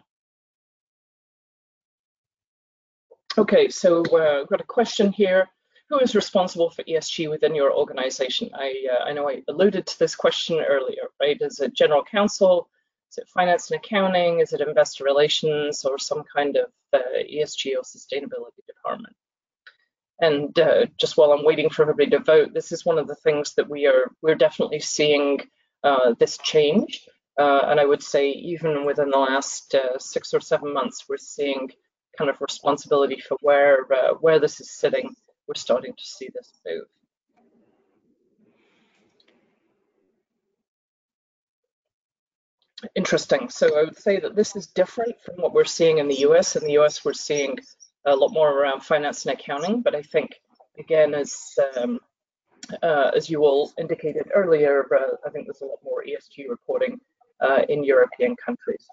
[3.37, 5.47] Okay so uh, I've got a question here
[5.89, 8.51] who is responsible for ESG within your organization?
[8.55, 11.37] I, uh, I know I alluded to this question earlier, right?
[11.41, 12.69] Is it general counsel?
[13.11, 14.41] Is it finance and accounting?
[14.41, 19.17] Is it investor relations or some kind of uh, ESG or sustainability department?
[20.21, 23.15] And uh, just while I'm waiting for everybody to vote, this is one of the
[23.15, 25.41] things that we are we're definitely seeing
[25.85, 27.09] uh, this change.
[27.39, 31.19] Uh, and I would say even within the last uh, six or seven months, we're
[31.19, 31.71] seeing
[32.19, 33.87] kind of responsibility for where
[34.21, 35.15] where this is sitting.
[35.49, 36.85] We're starting to see this move.
[42.95, 43.49] Interesting.
[43.49, 46.55] So I would say that this is different from what we're seeing in the US.
[46.55, 47.59] In the US, we're seeing
[48.05, 50.41] a lot more around finance and accounting, but I think,
[50.79, 51.99] again, as um,
[52.83, 57.01] uh, as you all indicated earlier, uh, I think there's a lot more ESG reporting
[57.41, 58.87] uh, in European countries.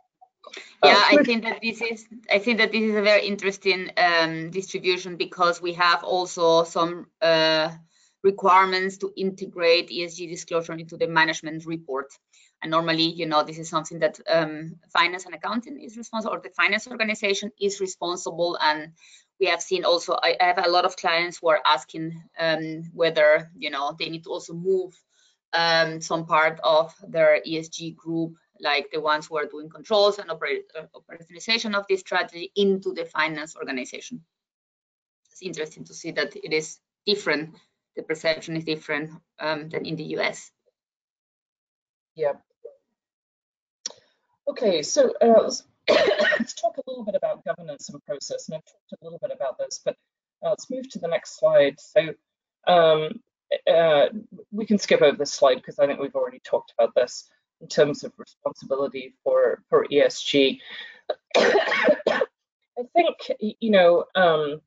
[0.81, 3.89] Uh, yeah, I think that this is I think that this is a very interesting
[3.97, 7.71] um, distribution because we have also some uh,
[8.23, 12.07] requirements to integrate ESG disclosure into the management report.
[12.61, 16.41] And normally, you know, this is something that um, finance and accounting is responsible, or
[16.41, 18.57] the finance organization is responsible.
[18.59, 18.93] And
[19.39, 23.51] we have seen also, I have a lot of clients who are asking um, whether,
[23.55, 24.93] you know, they need to also move
[25.53, 30.29] um, some part of their ESG group, like the ones who are doing controls and
[30.29, 34.21] uh, operationalization of this strategy into the finance organization.
[35.31, 37.55] It's interesting to see that it is different.
[37.95, 40.51] The perception is different um, than in the US.
[42.15, 42.33] Yeah,
[44.47, 45.49] Okay, so uh,
[45.89, 48.47] let's talk a little bit about governance and process.
[48.47, 49.95] And I've talked a little bit about this, but
[50.43, 51.79] uh, let's move to the next slide.
[51.79, 52.13] So
[52.67, 53.21] um,
[53.67, 54.07] uh,
[54.51, 57.27] we can skip over this slide because I think we've already talked about this
[57.65, 60.59] in terms of responsibility for, for ESG.
[61.35, 64.61] I think, you know, um,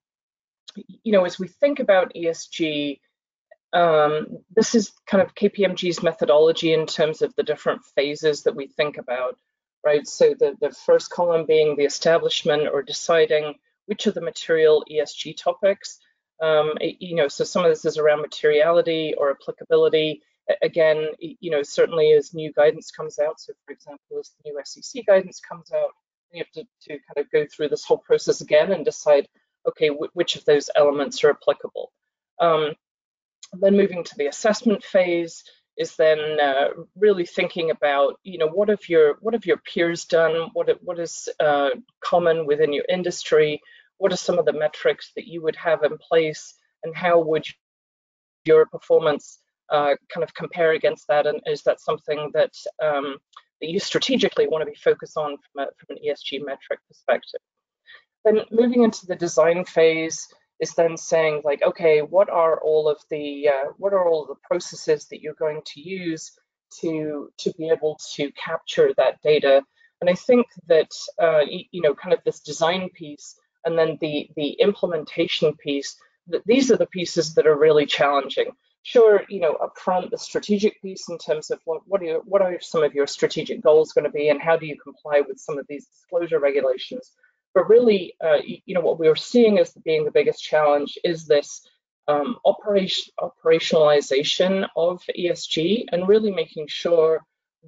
[1.04, 2.98] you know, as we think about ESG,
[3.72, 8.66] um, this is kind of KPMG's methodology in terms of the different phases that we
[8.66, 9.38] think about,
[9.84, 10.06] right?
[10.08, 13.54] So the, the first column being the establishment or deciding
[13.86, 16.00] which of the material ESG topics.
[16.42, 20.22] Um, you know, so some of this is around materiality or applicability.
[20.62, 24.60] Again, you know, certainly as new guidance comes out, so for example, as the new
[24.64, 25.90] SEC guidance comes out,
[26.32, 29.26] you have to, to kind of go through this whole process again and decide,
[29.66, 31.92] okay, which of those elements are applicable.
[32.40, 32.72] Um,
[33.52, 35.42] then moving to the assessment phase
[35.76, 40.04] is then uh, really thinking about, you know, what have your what have your peers
[40.04, 40.50] done?
[40.52, 41.70] What what is uh,
[42.00, 43.60] common within your industry?
[43.98, 47.44] What are some of the metrics that you would have in place, and how would
[48.44, 49.38] your performance
[49.70, 51.26] uh, kind of compare against that?
[51.26, 52.52] And is that something that
[52.82, 53.18] um,
[53.60, 57.40] that you strategically want to be focused on from, a, from an ESG metric perspective.
[58.24, 60.28] Then moving into the design phase
[60.60, 64.34] is then saying like, okay, what are all of the uh, what are all the
[64.42, 66.32] processes that you're going to use
[66.80, 69.62] to to be able to capture that data?
[70.00, 70.90] And I think that
[71.20, 75.96] uh, you know, kind of this design piece and then the the implementation piece.
[76.30, 78.50] That these are the pieces that are really challenging
[78.82, 82.42] sure, you know, upfront the strategic piece in terms of what what are your, what
[82.42, 85.38] are some of your strategic goals going to be, and how do you comply with
[85.38, 87.12] some of these disclosure regulations.
[87.54, 91.26] But really, uh, you know, what we are seeing as being the biggest challenge is
[91.26, 91.66] this
[92.06, 97.24] um, operation operationalization of ESG, and really making sure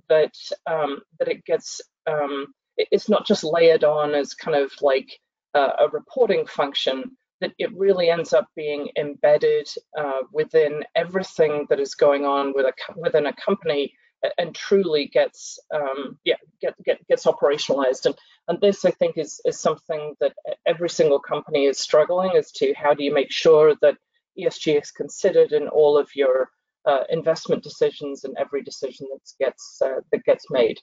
[0.09, 0.35] that
[0.67, 2.47] um, that it gets um,
[2.77, 5.21] it's not just layered on as kind of like
[5.55, 9.69] a reporting function, that it really ends up being embedded
[9.99, 13.93] uh, within everything that is going on with a, within a company
[14.39, 18.15] and truly gets um, yeah get, get, gets operationalized and
[18.49, 20.35] and this I think is is something that
[20.67, 23.97] every single company is struggling as to how do you make sure that
[24.39, 26.51] ESG is considered in all of your
[26.87, 30.79] uh, investment decisions and every decision that gets uh, that gets made.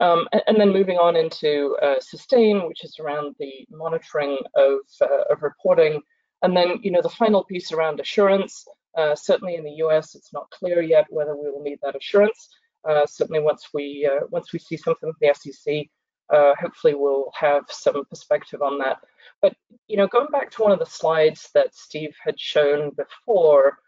[0.00, 5.32] Um, and, then moving on into uh, sustain, which is around the monitoring of, uh,
[5.32, 6.00] of reporting.
[6.42, 8.66] And then, you know, the final piece around assurance.
[8.96, 12.48] Uh, certainly in the US, it's not clear yet whether we will need that assurance.
[12.88, 15.86] Uh, certainly once we uh, once we see something from the SEC,
[16.34, 18.98] uh, hopefully we'll have some perspective on that.
[19.42, 19.54] But,
[19.86, 23.78] you know, going back to one of the slides that Steve had shown before,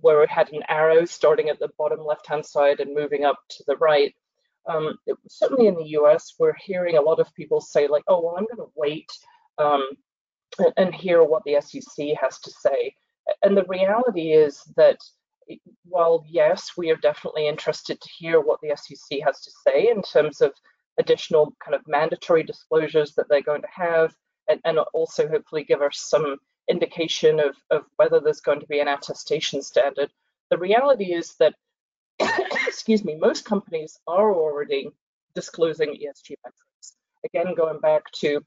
[0.00, 3.64] where it had an arrow starting at the bottom left-hand side and moving up to
[3.66, 4.14] the right,
[4.66, 8.20] um, it, certainly in the US, we're hearing a lot of people say like, oh,
[8.20, 9.10] well, I'm going to wait
[9.58, 9.86] um,
[10.58, 12.94] and, and hear what the SEC has to say.
[13.42, 14.98] And the reality is that
[15.84, 20.02] while yes, we are definitely interested to hear what the SEC has to say in
[20.02, 20.52] terms of
[20.98, 24.14] additional kind of mandatory disclosures that they're going to have,
[24.48, 26.36] and, and also hopefully give us some
[26.68, 30.10] indication of, of whether there's going to be an attestation standard.
[30.50, 31.54] The reality is that
[32.74, 34.90] excuse me, most companies are already
[35.36, 36.96] disclosing ESG metrics.
[37.24, 38.40] Again, going back to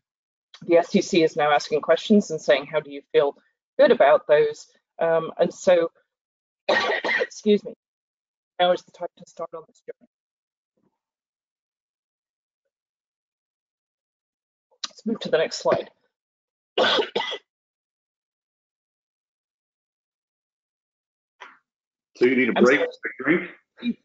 [0.67, 3.37] the SEC is now asking questions and saying, how do you feel
[3.79, 4.67] good about those?
[4.99, 5.91] Um, and so,
[7.21, 7.73] excuse me,
[8.59, 10.09] now is the time to start on this journey.
[14.89, 15.89] Let's move to the next slide.
[22.17, 22.81] So you need a break,
[23.23, 23.47] drink?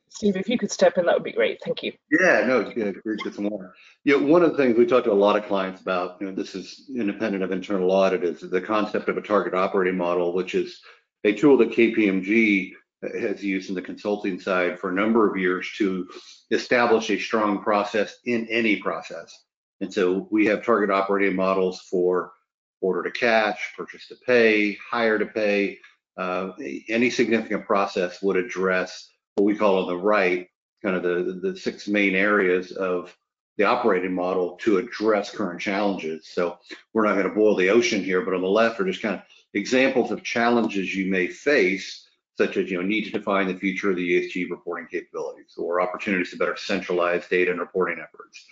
[0.09, 1.59] Steve, if you could step in, that would be great.
[1.65, 1.93] Thank you.
[2.11, 2.93] Yeah, no, yeah,
[3.25, 3.75] get some water.
[4.05, 6.35] Yeah, one of the things we talked to a lot of clients about, you know,
[6.35, 10.55] this is independent of internal audit, is the concept of a target operating model, which
[10.55, 10.81] is
[11.25, 12.73] a tool that KPMG
[13.21, 16.09] has used in the consulting side for a number of years to
[16.51, 19.35] establish a strong process in any process.
[19.81, 22.33] And so we have target operating models for
[22.81, 25.79] order to cash, purchase to pay, hire to pay,
[26.17, 26.51] uh,
[26.89, 30.49] any significant process would address what we call on the right,
[30.83, 33.17] kind of the, the six main areas of
[33.59, 36.29] the operating model to address current challenges.
[36.29, 36.59] So
[36.93, 39.17] we're not going to boil the ocean here, but on the left are just kind
[39.17, 39.23] of
[39.55, 42.09] examples of challenges you may face,
[42.39, 45.81] such as you know need to define the future of the ESG reporting capabilities or
[45.81, 48.47] opportunities to better centralize data and reporting efforts.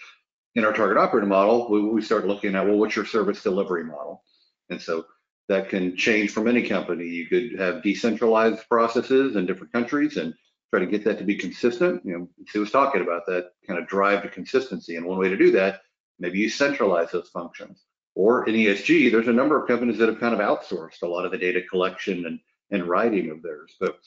[0.55, 3.85] In our target operating model, we, we start looking at well, what's your service delivery
[3.85, 4.23] model?
[4.69, 5.07] And so
[5.49, 7.07] that can change from any company.
[7.07, 10.35] You could have decentralized processes in different countries and
[10.71, 12.05] try to get that to be consistent.
[12.05, 14.97] You know, Sue was talking about that kind of drive to consistency.
[14.97, 15.83] And one way to do that
[16.21, 17.83] Maybe you centralize those functions.
[18.15, 21.25] Or in ESG, there's a number of companies that have kind of outsourced a lot
[21.25, 22.39] of the data collection and,
[22.71, 23.75] and writing of theirs.
[23.81, 23.99] But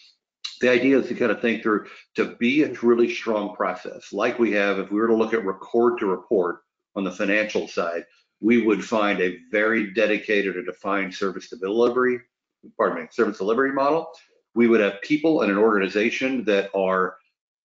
[0.62, 4.38] the idea is to kind of think through to be a really strong process, like
[4.38, 6.60] we have if we were to look at record to report
[6.96, 8.06] on the financial side,
[8.40, 12.20] we would find a very dedicated or defined service delivery,
[12.78, 14.12] pardon me, service delivery model.
[14.56, 17.18] We would have people in an organization that are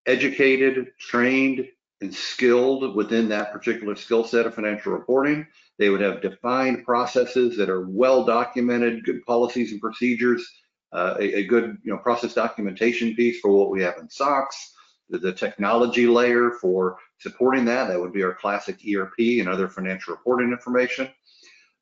[0.07, 1.66] educated, trained,
[2.01, 5.47] and skilled within that particular skill set of financial reporting.
[5.78, 10.49] They would have defined processes that are well documented, good policies and procedures,
[10.93, 14.74] uh, a, a, good you know process documentation piece for what we have in SOX,
[15.11, 17.89] the, the technology layer for supporting that.
[17.89, 21.09] That would be our classic ERP and other financial reporting information.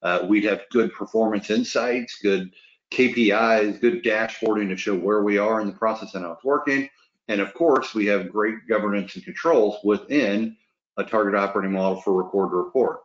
[0.03, 2.53] Uh, we'd have good performance insights, good
[2.93, 6.89] KPIs, good dashboarding to show where we are in the process and how it's working.
[7.29, 10.57] And of course, we have great governance and controls within
[10.97, 13.01] a target operating model for record to report.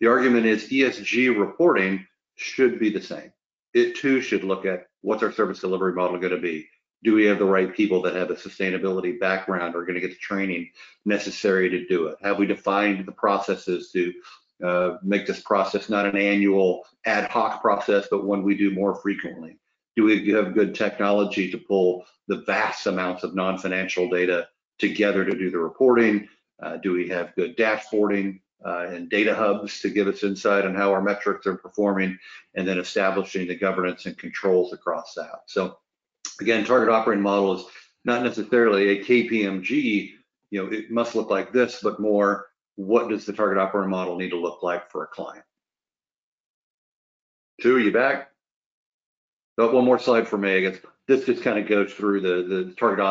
[0.00, 3.32] The argument is ESG reporting should be the same.
[3.72, 6.68] It too should look at what's our service delivery model going to be?
[7.04, 10.00] Do we have the right people that have a sustainability background or are going to
[10.00, 10.70] get the training
[11.04, 12.16] necessary to do it?
[12.22, 14.12] Have we defined the processes to
[14.62, 18.94] uh, make this process not an annual ad hoc process, but one we do more
[18.94, 19.58] frequently?
[19.96, 24.48] Do we have good technology to pull the vast amounts of non-financial data
[24.78, 26.28] together to do the reporting?
[26.62, 30.74] Uh, do we have good dashboarding uh, and data hubs to give us insight on
[30.74, 32.18] how our metrics are performing,
[32.54, 35.40] and then establishing the governance and controls across that.
[35.46, 35.78] So
[36.40, 37.64] again, target operating model is
[38.04, 40.12] not necessarily a KPMG,
[40.50, 42.46] you know, it must look like this, but more
[42.76, 45.44] what does the target operating model need to look like for a client?
[47.60, 48.30] Sue, you back?
[49.58, 50.56] Oh, one more slide for me.
[50.56, 53.04] I guess this just kind of goes through the, the target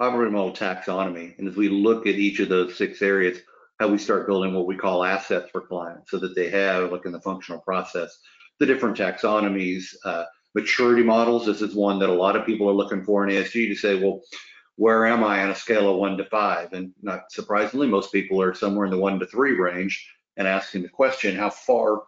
[0.00, 1.38] operating model taxonomy.
[1.38, 3.38] And as we look at each of those six areas,
[3.78, 7.04] how we start building what we call assets for clients so that they have, like
[7.04, 8.18] in the functional process,
[8.58, 11.46] the different taxonomies, uh, maturity models.
[11.46, 14.02] This is one that a lot of people are looking for in ESG to say,
[14.02, 14.20] well,
[14.76, 16.72] where am I on a scale of one to five?
[16.72, 20.82] And not surprisingly, most people are somewhere in the one to three range and asking
[20.82, 22.02] the question, how far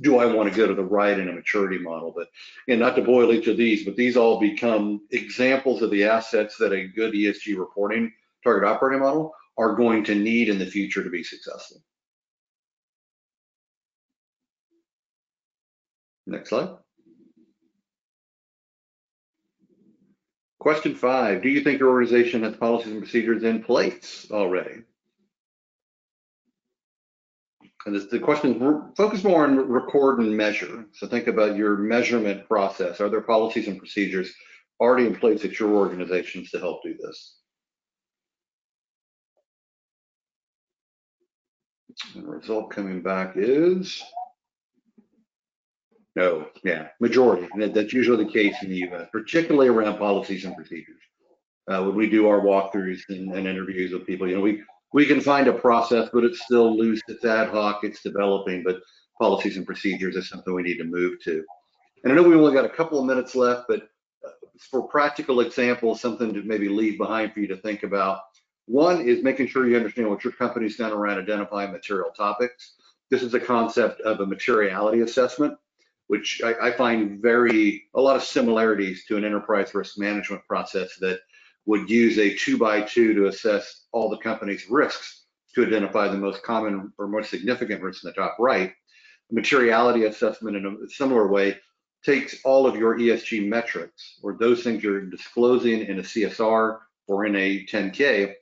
[0.00, 2.12] do I want to go to the right in a maturity model?
[2.16, 2.28] But
[2.68, 6.56] and not to boil each of these, but these all become examples of the assets
[6.58, 8.12] that a good ESG reporting
[8.44, 11.82] target operating model are going to need in the future to be successful.
[16.26, 16.76] Next slide.
[20.60, 24.82] Question five, do you think your organization has policies and procedures in place already?
[27.86, 30.84] And this, the question focus more on record and measure.
[30.92, 33.00] So think about your measurement process.
[33.00, 34.34] Are there policies and procedures
[34.80, 37.36] already in place at your organizations to help do this?
[42.14, 44.02] And the result coming back is
[46.16, 47.48] no, yeah, majority.
[47.52, 51.00] And that's usually the case in the US, particularly around policies and procedures.
[51.68, 54.62] Uh, when we do our walkthroughs and, and, interviews with people, you know, we,
[54.94, 58.80] we can find a process, but it's still loose, it's ad hoc, it's developing, but
[59.20, 61.44] policies and procedures is something we need to move to.
[62.02, 63.82] And I know we only got a couple of minutes left, but
[64.26, 64.30] uh,
[64.70, 68.20] for practical examples, something to maybe leave behind for you to think about.
[68.64, 72.74] One is making sure you understand what your company's done around identifying material topics.
[73.10, 75.54] This is a concept of a materiality assessment
[76.08, 80.96] which I, I, find very a lot of similarities to an enterprise risk management process
[81.00, 81.20] that
[81.66, 86.16] would use a two by two to assess all the company's risks to identify the
[86.16, 88.72] most common or most significant risks in the top right.
[89.30, 91.58] Materiality assessment in a similar way
[92.04, 97.26] takes all of your ESG metrics or those things you're disclosing in a CSR or
[97.26, 98.32] in a 10K,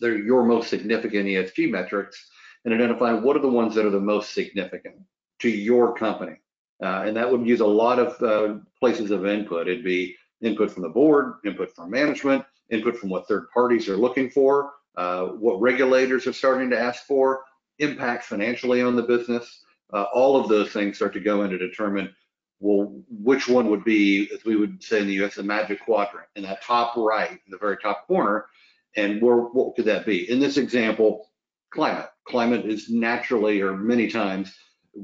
[0.00, 2.28] they're your most significant ESG metrics
[2.66, 4.96] and identifying what are the ones that are the most significant
[5.38, 6.36] to your company
[6.82, 9.68] uh, and that would use a lot of uh, places of input.
[9.68, 13.96] It'd be input from the board, input from management, input from what third parties are
[13.96, 17.42] looking for, uh, what regulators are starting to ask for,
[17.78, 19.62] impact financially on the business.
[19.92, 22.14] Uh, all of those things start to go in to determine,
[22.60, 26.26] well, which one would be, as we would say in the US, a magic quadrant
[26.36, 28.46] in that top right, in the very top corner,
[28.96, 30.30] and where, what could that be?
[30.30, 31.28] In this example,
[31.70, 32.08] climate.
[32.26, 34.54] Climate is naturally or many times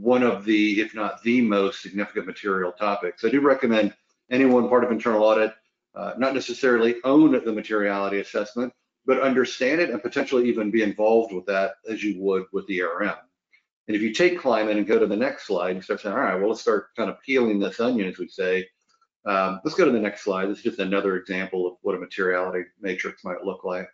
[0.00, 3.24] one of the, if not the most significant material topics.
[3.24, 3.94] I do recommend
[4.30, 5.54] anyone part of internal audit
[5.94, 8.72] uh, not necessarily own the materiality assessment,
[9.06, 12.82] but understand it and potentially even be involved with that as you would with the
[12.82, 13.14] ARM.
[13.86, 16.20] And if you take climate and go to the next slide, you start saying, all
[16.20, 18.66] right, well, let's start kind of peeling this onion, as we say.
[19.26, 20.46] Um, let's go to the next slide.
[20.46, 23.88] This is just another example of what a materiality matrix might look like.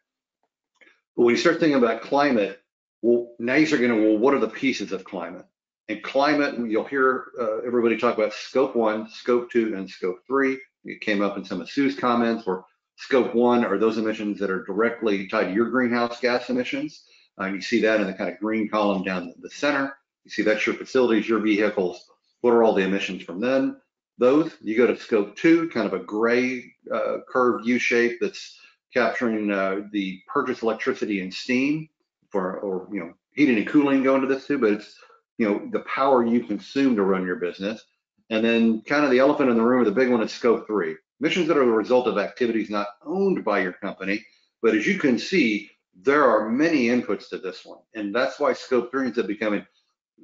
[1.17, 2.63] But when you start thinking about climate,
[3.03, 5.47] Well, now you're going to, well, what are the pieces of climate?
[5.91, 10.57] And climate, you'll hear uh, everybody talk about scope one, scope two, and scope three.
[10.84, 12.62] It came up in some of Sue's comments where
[12.95, 17.07] scope one are those emissions that are directly tied to your greenhouse gas emissions.
[17.41, 19.97] Uh, you see that in the kind of green column down the center.
[20.22, 22.05] You see that's your facilities, your vehicles.
[22.43, 23.80] What are all the emissions from them?
[24.16, 28.61] Those, you go to scope two, kind of a gray uh, curved U shape that's
[28.95, 31.88] capturing uh, the purchased electricity and steam
[32.30, 34.95] for, or, you know, heating and cooling go into this too, but it's,
[35.41, 37.82] you know, the power you consume to run your business.
[38.28, 40.66] And then kind of the elephant in the room, or the big one is scope
[40.66, 44.22] three, emissions that are the result of activities not owned by your company.
[44.61, 45.70] But as you can see,
[46.03, 47.78] there are many inputs to this one.
[47.95, 49.66] And that's why scope three ends up becoming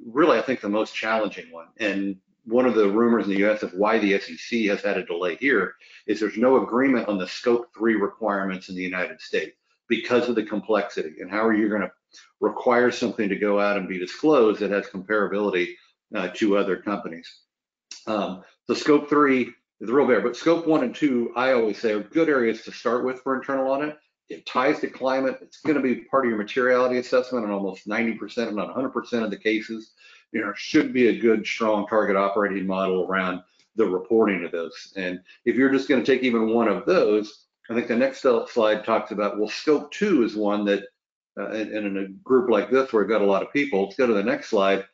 [0.05, 1.69] really, I think, the most challenging one.
[1.79, 5.05] And one of the rumors in the US of why the SEC has had a
[5.05, 5.73] delay here
[6.05, 9.57] is there's no agreement on the scope three requirements in the United States
[9.87, 11.15] because of the complexity.
[11.19, 11.91] And how are you going to
[12.39, 15.73] require something to go out and be disclosed that has comparability
[16.15, 17.29] uh, to other companies?
[18.05, 22.01] Um, scope three is real bear, but scope one and two, I always say are
[22.01, 23.97] good areas to start with for internal audit.
[24.29, 25.37] It ties to climate.
[25.41, 29.23] It's going to be part of your materiality assessment in almost 90%, if not 100%
[29.23, 29.91] of the cases.
[30.33, 33.41] You know, should be a good, strong target operating model around
[33.77, 34.91] the reporting of those.
[34.97, 38.21] And if you're just going to take even one of those, I think the next
[38.21, 40.83] slide talks about, well, scope two is one that,
[41.37, 43.83] uh, and, and in a group like this where we've got a lot of people,
[43.83, 44.85] let's go to the next slide.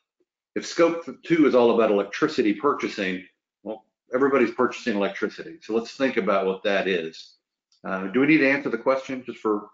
[0.56, 3.26] If scope two is all about electricity purchasing,
[3.64, 5.60] well, everybody's purchasing electricity.
[5.62, 7.36] So let's think about what that is.
[7.84, 9.70] Uh, do we need to answer the question just for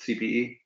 [0.00, 0.58] CPE?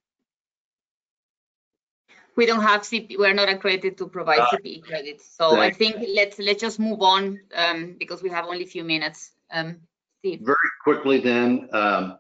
[2.36, 5.36] We don't have CP, we're not accredited to provide uh, CPE credits.
[5.36, 8.84] So I think let's let's just move on um, because we have only a few
[8.84, 9.32] minutes.
[9.51, 9.80] Um,
[10.21, 10.41] Steve.
[10.43, 12.18] Very quickly then, um,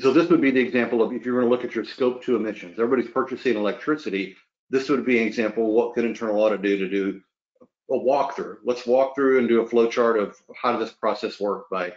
[0.00, 2.22] so this would be the example of if you're going to look at your scope
[2.22, 4.36] two emissions, everybody's purchasing electricity.
[4.70, 5.72] This would be an example.
[5.72, 7.20] What could internal audit do to do
[7.90, 8.56] a walkthrough?
[8.64, 11.92] Let's walk through and do a flow chart of how does this process work by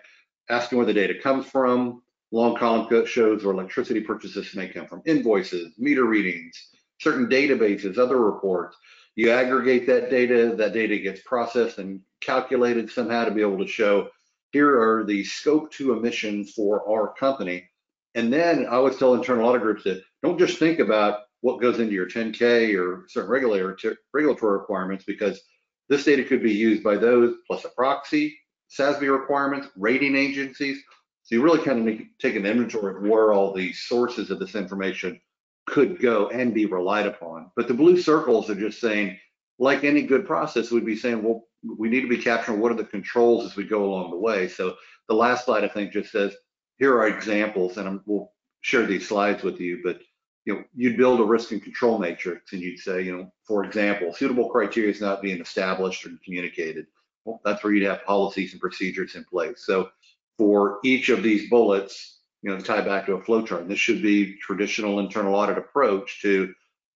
[0.49, 2.01] asking where the data comes from.
[2.31, 6.69] Long column shows where electricity purchases may come from, invoices, meter readings,
[6.99, 8.77] certain databases, other reports.
[9.15, 13.67] You aggregate that data, that data gets processed and calculated somehow to be able to
[13.67, 14.09] show
[14.51, 17.69] here are the scope two emissions for our company.
[18.15, 21.79] And then I always tell internal audit groups that don't just think about what goes
[21.79, 25.41] into your 10K or certain regulatory requirements because
[25.89, 28.37] this data could be used by those plus a proxy,
[28.77, 30.77] SASB requirements, rating agencies.
[31.23, 34.39] So you really kind of make, take an inventory of where all the sources of
[34.39, 35.19] this information
[35.65, 37.51] could go and be relied upon.
[37.55, 39.17] But the blue circles are just saying,
[39.61, 41.43] like any good process, we'd be saying, well,
[41.77, 44.47] we need to be capturing what are the controls as we go along the way.
[44.47, 44.75] So
[45.07, 46.35] the last slide, I think, just says,
[46.77, 48.31] here are examples, and I'm, we'll
[48.61, 49.99] share these slides with you, but
[50.45, 53.63] you know, you'd build a risk and control matrix and you'd say, you know, for
[53.63, 56.87] example, suitable criteria is not being established or communicated
[57.25, 59.63] well, that's where you'd have policies and procedures in place.
[59.65, 59.89] So
[60.37, 63.79] for each of these bullets, you know, to tie back to a flow chart, this
[63.79, 66.53] should be traditional internal audit approach to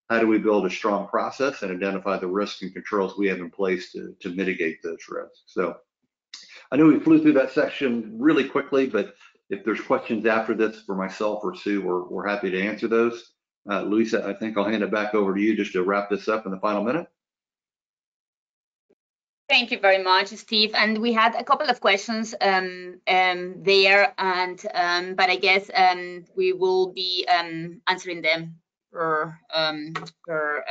[0.09, 3.39] how do we build a strong process and identify the risks and controls we have
[3.39, 5.43] in place to, to mitigate those risks.
[5.47, 5.77] So
[6.71, 9.15] I know we flew through that section really quickly, but
[9.49, 13.31] if there's questions after this for myself or Sue, we're, we're happy to answer those.
[13.69, 16.27] Uh, Luisa, I think I'll hand it back over to you just to wrap this
[16.27, 17.07] up in the final minute.
[19.47, 20.73] Thank you very much, Steve.
[20.73, 25.69] And we had a couple of questions um, um, there, and um, but I guess
[25.75, 28.55] um, we will be um, answering them
[28.95, 29.93] per um,
[30.25, 30.63] per,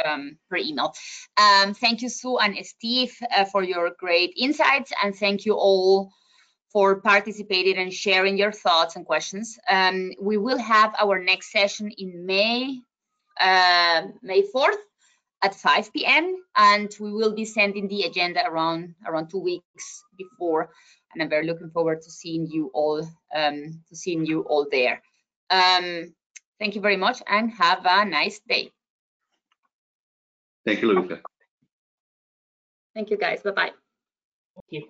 [0.49, 0.93] per email.
[1.37, 6.11] thank you, Sue and Steve, uh, for your great insights, and thank you all
[6.73, 9.59] for participating and sharing your thoughts and questions.
[10.21, 12.81] we will have our next session in May,
[13.41, 14.83] uh, May 4th
[15.45, 16.37] at 5 p.m.
[16.57, 20.71] and we will be sending the agenda around around two weeks before.
[21.13, 23.07] And I'm very looking forward to seeing you all
[23.37, 25.03] um, to seeing you all there.
[25.51, 26.15] Um,
[26.59, 28.71] thank you very much and have a nice day.
[30.65, 31.21] Thank you, Luca.
[32.95, 33.43] Thank you, guys.
[33.43, 33.73] Bye bye.
[34.55, 34.89] Thank you.